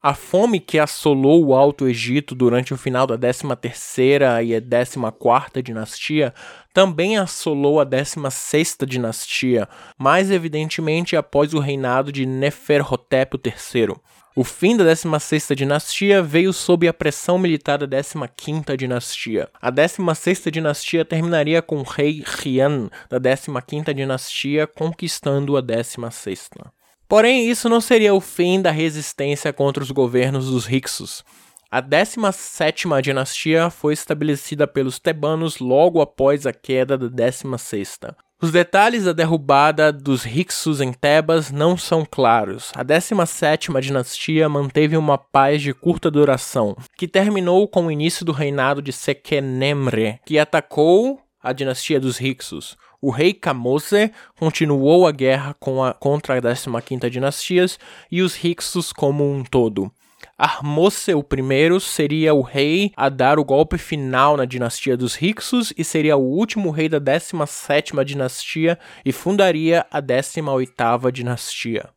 A 0.06 0.12
fome 0.12 0.60
que 0.60 0.78
assolou 0.78 1.46
o 1.46 1.54
Alto 1.54 1.88
Egito 1.88 2.34
durante 2.34 2.74
o 2.74 2.76
final 2.76 3.06
da 3.06 3.16
13ª 3.16 4.44
e 4.44 4.54
a 4.54 4.60
14ª 4.60 5.62
dinastia 5.62 6.34
também 6.74 7.16
assolou 7.16 7.80
a 7.80 7.86
16ª 7.86 8.84
dinastia, 8.84 9.66
mais 9.98 10.30
evidentemente 10.30 11.16
após 11.16 11.54
o 11.54 11.58
reinado 11.58 12.12
de 12.12 12.26
Neferhotep 12.26 13.40
III. 13.42 13.96
O 14.36 14.44
fim 14.44 14.76
da 14.76 14.84
16ª 14.84 15.54
dinastia 15.54 16.22
veio 16.22 16.52
sob 16.52 16.86
a 16.86 16.92
pressão 16.92 17.38
militar 17.38 17.78
da 17.78 17.86
15ª 17.86 18.76
dinastia. 18.76 19.48
A 19.58 19.72
16ª 19.72 20.50
dinastia 20.50 21.02
terminaria 21.02 21.62
com 21.62 21.76
o 21.76 21.82
rei 21.82 22.22
Rian 22.26 22.90
da 23.08 23.18
15ª 23.18 23.94
dinastia 23.94 24.66
conquistando 24.66 25.56
a 25.56 25.62
16ª. 25.62 26.70
Porém, 27.08 27.48
isso 27.48 27.68
não 27.68 27.80
seria 27.80 28.14
o 28.14 28.20
fim 28.20 28.60
da 28.60 28.70
resistência 28.70 29.52
contra 29.52 29.82
os 29.82 29.90
governos 29.90 30.50
dos 30.50 30.66
Hyksos. 30.66 31.24
A 31.70 31.82
17ª 31.82 33.02
dinastia 33.02 33.68
foi 33.68 33.94
estabelecida 33.94 34.66
pelos 34.66 34.98
tebanos 34.98 35.58
logo 35.58 36.00
após 36.00 36.46
a 36.46 36.52
queda 36.52 36.96
da 36.96 37.08
16ª. 37.08 38.14
Os 38.40 38.52
detalhes 38.52 39.04
da 39.04 39.12
derrubada 39.12 39.92
dos 39.92 40.24
Hyksos 40.24 40.80
em 40.80 40.92
Tebas 40.92 41.50
não 41.50 41.76
são 41.76 42.06
claros. 42.08 42.70
A 42.76 42.84
17ª 42.84 43.80
dinastia 43.80 44.48
manteve 44.48 44.96
uma 44.96 45.16
paz 45.16 45.62
de 45.62 45.72
curta 45.72 46.10
duração, 46.10 46.76
que 46.96 47.08
terminou 47.08 47.66
com 47.66 47.86
o 47.86 47.90
início 47.90 48.24
do 48.24 48.32
reinado 48.32 48.82
de 48.82 48.92
Sekenemre, 48.92 50.20
que 50.26 50.38
atacou 50.38 51.18
a 51.42 51.52
dinastia 51.52 51.98
dos 51.98 52.18
Hyksos. 52.20 52.76
O 53.06 53.10
rei 53.10 53.34
Kamose 53.34 54.10
continuou 54.34 55.06
a 55.06 55.12
guerra 55.12 55.50
a, 55.50 55.92
contra 55.92 56.38
a 56.38 56.40
15ª 56.40 57.10
dinastia 57.10 57.66
e 58.10 58.22
os 58.22 58.34
Hyksos 58.34 58.94
como 58.94 59.30
um 59.30 59.44
todo. 59.44 59.92
Armose 60.38 61.12
I 61.12 61.80
seria 61.80 62.32
o 62.32 62.40
rei 62.40 62.92
a 62.96 63.10
dar 63.10 63.38
o 63.38 63.44
golpe 63.44 63.76
final 63.76 64.38
na 64.38 64.46
dinastia 64.46 64.96
dos 64.96 65.16
Hyksos 65.16 65.70
e 65.76 65.84
seria 65.84 66.16
o 66.16 66.22
último 66.22 66.70
rei 66.70 66.88
da 66.88 66.98
17ª 66.98 68.02
dinastia 68.02 68.78
e 69.04 69.12
fundaria 69.12 69.84
a 69.90 70.00
18ª 70.00 71.12
dinastia. 71.12 71.90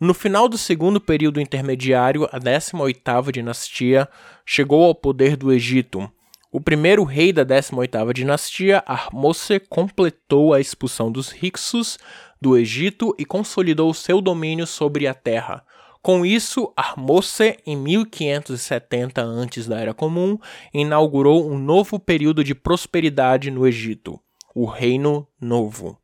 No 0.00 0.14
final 0.14 0.48
do 0.48 0.56
segundo 0.56 1.02
período 1.02 1.38
intermediário, 1.38 2.26
a 2.32 2.40
18ª 2.40 3.30
dinastia 3.30 4.08
chegou 4.46 4.84
ao 4.84 4.94
poder 4.94 5.36
do 5.36 5.52
Egito, 5.52 6.10
o 6.54 6.60
primeiro 6.60 7.02
rei 7.02 7.32
da 7.32 7.44
18ª 7.44 8.12
dinastia, 8.12 8.80
Ahmose, 8.86 9.58
completou 9.58 10.54
a 10.54 10.60
expulsão 10.60 11.10
dos 11.10 11.32
Hyksos 11.32 11.98
do 12.40 12.56
Egito 12.56 13.12
e 13.18 13.24
consolidou 13.24 13.92
seu 13.92 14.20
domínio 14.20 14.64
sobre 14.64 15.08
a 15.08 15.14
terra. 15.14 15.64
Com 16.00 16.24
isso, 16.24 16.72
Ahmose, 16.76 17.58
em 17.66 17.76
1570 17.76 19.20
antes 19.20 19.66
da 19.66 19.80
Era 19.80 19.92
Comum, 19.92 20.38
inaugurou 20.72 21.50
um 21.50 21.58
novo 21.58 21.98
período 21.98 22.44
de 22.44 22.54
prosperidade 22.54 23.50
no 23.50 23.66
Egito, 23.66 24.20
o 24.54 24.64
Reino 24.64 25.26
Novo. 25.40 26.03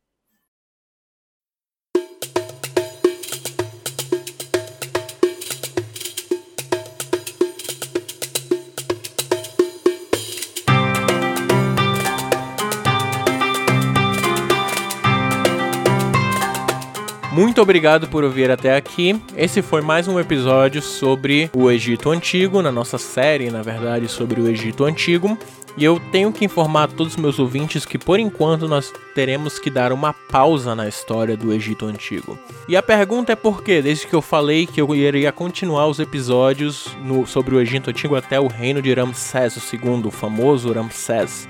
Muito 17.31 17.61
obrigado 17.61 18.09
por 18.09 18.25
ouvir 18.25 18.51
até 18.51 18.75
aqui. 18.75 19.17
Esse 19.37 19.61
foi 19.61 19.81
mais 19.81 20.05
um 20.05 20.19
episódio 20.19 20.81
sobre 20.81 21.49
o 21.55 21.71
Egito 21.71 22.09
Antigo, 22.09 22.61
na 22.61 22.73
nossa 22.73 22.97
série, 22.97 23.49
na 23.49 23.61
verdade, 23.61 24.09
sobre 24.09 24.41
o 24.41 24.49
Egito 24.49 24.83
Antigo. 24.83 25.37
E 25.77 25.85
eu 25.85 25.97
tenho 26.11 26.33
que 26.33 26.43
informar 26.43 26.83
a 26.83 26.87
todos 26.89 27.13
os 27.13 27.21
meus 27.21 27.39
ouvintes 27.39 27.85
que 27.85 27.97
por 27.97 28.19
enquanto 28.19 28.67
nós 28.67 28.91
teremos 29.15 29.57
que 29.59 29.69
dar 29.69 29.93
uma 29.93 30.11
pausa 30.11 30.75
na 30.75 30.89
história 30.89 31.37
do 31.37 31.53
Egito 31.53 31.85
Antigo. 31.85 32.37
E 32.67 32.75
a 32.75 32.83
pergunta 32.83 33.31
é 33.31 33.35
por 33.35 33.63
quê? 33.63 33.81
Desde 33.81 34.07
que 34.07 34.13
eu 34.13 34.21
falei 34.21 34.67
que 34.67 34.81
eu 34.81 34.93
iria 34.93 35.31
continuar 35.31 35.87
os 35.87 35.99
episódios 35.99 36.93
no, 37.01 37.25
sobre 37.25 37.55
o 37.55 37.61
Egito 37.61 37.89
Antigo 37.89 38.17
até 38.17 38.41
o 38.41 38.47
reino 38.47 38.81
de 38.81 38.93
Ramsés 38.93 39.55
II, 39.71 40.01
o 40.03 40.11
famoso 40.11 40.73
Ramsés 40.73 41.47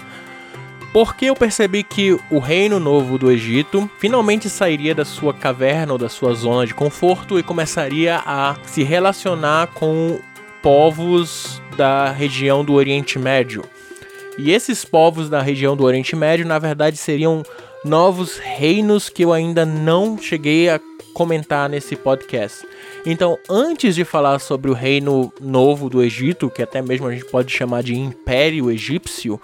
porque 0.93 1.25
eu 1.25 1.35
percebi 1.35 1.83
que 1.83 2.17
o 2.29 2.39
reino 2.39 2.79
novo 2.79 3.17
do 3.17 3.31
Egito 3.31 3.89
finalmente 3.97 4.49
sairia 4.49 4.93
da 4.93 5.05
sua 5.05 5.33
caverna 5.33 5.93
ou 5.93 5.97
da 5.97 6.09
sua 6.09 6.33
zona 6.33 6.65
de 6.65 6.73
conforto 6.73 7.39
e 7.39 7.43
começaria 7.43 8.21
a 8.25 8.55
se 8.65 8.83
relacionar 8.83 9.67
com 9.67 10.19
povos 10.61 11.61
da 11.77 12.11
região 12.11 12.63
do 12.63 12.73
Oriente 12.73 13.17
Médio. 13.17 13.63
E 14.37 14.51
esses 14.51 14.83
povos 14.83 15.29
da 15.29 15.41
região 15.41 15.75
do 15.75 15.83
Oriente 15.83 16.15
Médio, 16.15 16.45
na 16.45 16.59
verdade, 16.59 16.97
seriam 16.97 17.43
novos 17.83 18.37
reinos 18.37 19.09
que 19.09 19.23
eu 19.23 19.33
ainda 19.33 19.65
não 19.65 20.17
cheguei 20.17 20.69
a 20.69 20.79
comentar 21.13 21.69
nesse 21.69 21.95
podcast. 21.95 22.65
Então, 23.05 23.37
antes 23.49 23.95
de 23.95 24.05
falar 24.05 24.39
sobre 24.39 24.69
o 24.69 24.73
reino 24.73 25.31
novo 25.41 25.89
do 25.89 26.01
Egito, 26.01 26.49
que 26.49 26.61
até 26.61 26.81
mesmo 26.81 27.07
a 27.07 27.11
gente 27.11 27.25
pode 27.25 27.51
chamar 27.51 27.83
de 27.83 27.95
Império 27.95 28.71
Egípcio, 28.71 29.39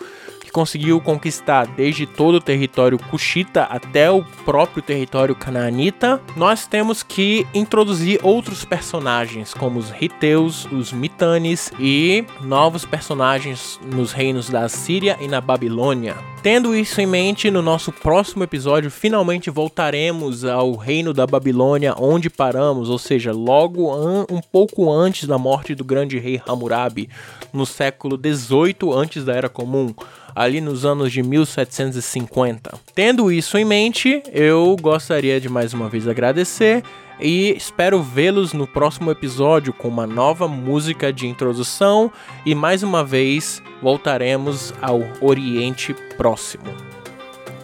que 0.48 0.52
conseguiu 0.54 1.02
conquistar 1.02 1.68
desde 1.68 2.06
todo 2.06 2.36
o 2.36 2.42
território 2.42 2.98
cuxita 2.98 3.64
até 3.64 4.10
o 4.10 4.24
próprio 4.46 4.82
território 4.82 5.36
canaanita, 5.36 6.22
nós 6.38 6.66
temos 6.66 7.04
que 7.04 7.46
introduzir 7.54 8.20
outros 8.24 8.64
personagens, 8.64 9.54
como 9.54 9.78
os 9.78 9.90
Riteus, 9.90 10.66
os 10.72 10.94
Mitanes 10.94 11.74
e 11.78 12.26
novos 12.42 12.86
personagens 12.86 13.78
nos 13.94 14.14
reinos 14.14 14.50
da 14.50 14.70
Síria 14.70 15.18
e 15.20 15.28
na 15.28 15.42
Babilônia. 15.42 16.16
Tendo 16.42 16.74
isso 16.74 17.02
em 17.02 17.06
mente, 17.06 17.52
no 17.52 17.62
nosso 17.62 17.92
próximo 17.92 18.44
episódio, 18.44 18.90
finalmente 18.90 19.50
voltaremos 19.50 20.46
ao 20.46 20.76
reino 20.76 21.14
da 21.14 21.28
Babilônia, 21.28 21.94
onde 21.98 22.30
paramos, 22.30 22.90
ou 22.90 22.98
seja, 22.98 23.34
logo 23.34 23.92
um 24.32 24.40
pouco 24.40 24.90
antes 24.90 25.28
da 25.28 25.38
morte 25.38 25.76
do 25.76 25.84
grande 25.84 26.18
rei 26.18 26.42
Hammurabi, 26.48 27.10
no 27.58 27.66
século 27.66 28.16
18 28.16 28.94
antes 28.94 29.26
da 29.26 29.34
Era 29.34 29.50
Comum 29.50 29.94
ali 30.36 30.62
nos 30.62 30.86
anos 30.86 31.12
de 31.12 31.24
1750. 31.24 32.80
Tendo 32.94 33.32
isso 33.32 33.58
em 33.58 33.66
mente, 33.66 34.22
eu 34.32 34.76
gostaria 34.80 35.42
de 35.42 35.50
mais 35.50 35.74
uma 35.74 35.90
vez 35.90 36.08
agradecer 36.08 36.84
e 37.20 37.56
espero 37.58 38.02
vê-los 38.02 38.54
no 38.54 38.68
próximo 38.68 39.10
episódio 39.10 39.74
com 39.74 39.88
uma 39.88 40.06
nova 40.06 40.48
música 40.48 41.12
de 41.12 41.26
introdução 41.26 42.12
e 42.46 42.54
mais 42.54 42.84
uma 42.84 43.04
vez 43.04 43.62
voltaremos 43.82 44.74
ao 44.80 45.02
Oriente 45.20 45.96
Próximo. 46.16 46.66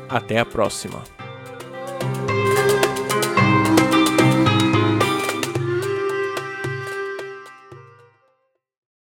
Até 0.09 0.39
a 0.39 0.45
próxima. 0.45 1.03